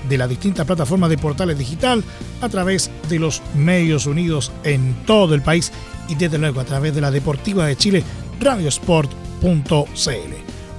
de 0.08 0.18
las 0.18 0.28
distintas 0.28 0.66
plataformas 0.66 1.10
de 1.10 1.18
portales 1.18 1.58
digital, 1.58 2.04
a 2.40 2.48
través 2.48 2.90
de 3.08 3.18
los 3.18 3.42
medios 3.54 4.06
unidos 4.06 4.52
en 4.64 4.94
todo 5.06 5.34
el 5.34 5.42
país 5.42 5.72
y 6.08 6.14
desde 6.14 6.38
luego 6.38 6.60
a 6.60 6.64
través 6.64 6.94
de 6.94 7.00
la 7.00 7.10
Deportiva 7.10 7.66
de 7.66 7.76
Chile, 7.76 8.04
radiosport.cl. 8.40 9.14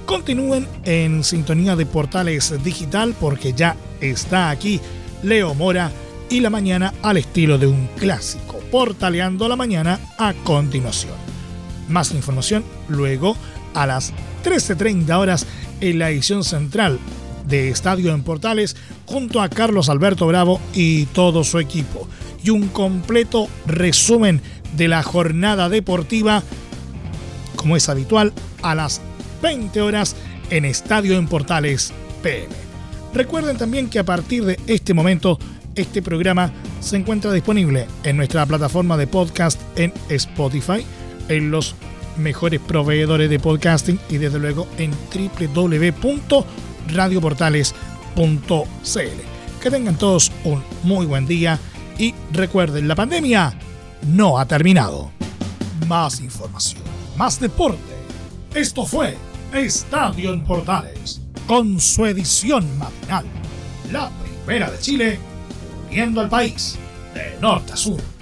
Continúen 0.05 0.67
en 0.83 1.23
sintonía 1.23 1.75
de 1.75 1.85
portales 1.85 2.53
digital 2.63 3.15
porque 3.19 3.53
ya 3.53 3.75
está 3.99 4.51
aquí 4.51 4.79
Leo 5.23 5.55
Mora 5.55 5.91
y 6.29 6.39
la 6.39 6.49
mañana 6.49 6.93
al 7.01 7.17
estilo 7.17 7.57
de 7.57 7.67
un 7.67 7.87
clásico, 7.97 8.59
portaleando 8.71 9.47
la 9.47 9.55
mañana 9.55 9.99
a 10.17 10.33
continuación. 10.43 11.13
Más 11.87 12.11
información 12.11 12.63
luego 12.87 13.35
a 13.73 13.85
las 13.87 14.13
13.30 14.43 15.17
horas 15.17 15.45
en 15.81 15.99
la 15.99 16.09
edición 16.09 16.43
central 16.43 16.99
de 17.47 17.69
Estadio 17.69 18.13
en 18.13 18.23
Portales 18.23 18.75
junto 19.05 19.41
a 19.41 19.49
Carlos 19.49 19.89
Alberto 19.89 20.27
Bravo 20.27 20.59
y 20.73 21.05
todo 21.07 21.43
su 21.43 21.59
equipo. 21.59 22.07
Y 22.43 22.49
un 22.49 22.67
completo 22.67 23.47
resumen 23.65 24.41
de 24.75 24.87
la 24.87 25.03
jornada 25.03 25.69
deportiva, 25.69 26.43
como 27.55 27.75
es 27.75 27.89
habitual, 27.89 28.33
a 28.61 28.75
las 28.75 29.01
20 29.41 29.81
horas 29.81 30.15
en 30.49 30.65
Estadio 30.65 31.17
en 31.17 31.27
Portales 31.27 31.93
PM. 32.21 32.53
Recuerden 33.13 33.57
también 33.57 33.89
que 33.89 33.99
a 33.99 34.03
partir 34.03 34.43
de 34.45 34.59
este 34.67 34.93
momento 34.93 35.39
este 35.75 36.01
programa 36.01 36.51
se 36.79 36.97
encuentra 36.97 37.31
disponible 37.31 37.87
en 38.03 38.17
nuestra 38.17 38.45
plataforma 38.45 38.97
de 38.97 39.07
podcast 39.07 39.59
en 39.75 39.93
Spotify, 40.09 40.85
en 41.29 41.51
los 41.51 41.75
mejores 42.17 42.59
proveedores 42.61 43.29
de 43.29 43.39
podcasting 43.39 43.99
y 44.09 44.17
desde 44.17 44.39
luego 44.39 44.67
en 44.77 44.91
www.radioportales.cl. 46.87 49.61
Que 49.61 49.71
tengan 49.71 49.97
todos 49.97 50.31
un 50.43 50.63
muy 50.83 51.05
buen 51.05 51.25
día 51.25 51.59
y 51.97 52.13
recuerden, 52.31 52.87
la 52.87 52.95
pandemia 52.95 53.53
no 54.07 54.37
ha 54.37 54.45
terminado. 54.45 55.11
Más 55.87 56.19
información, 56.19 56.83
más 57.17 57.39
deporte. 57.39 57.79
Esto 58.53 58.85
fue 58.85 59.17
Estadio 59.53 60.33
en 60.33 60.43
Portales, 60.43 61.21
con 61.47 61.79
su 61.79 62.05
edición 62.05 62.65
matinal. 62.77 63.25
La 63.91 64.09
primera 64.45 64.69
de 64.69 64.79
Chile 64.79 65.19
viendo 65.89 66.21
al 66.21 66.29
país 66.29 66.77
de 67.13 67.37
norte 67.39 67.73
a 67.73 67.77
sur. 67.77 68.14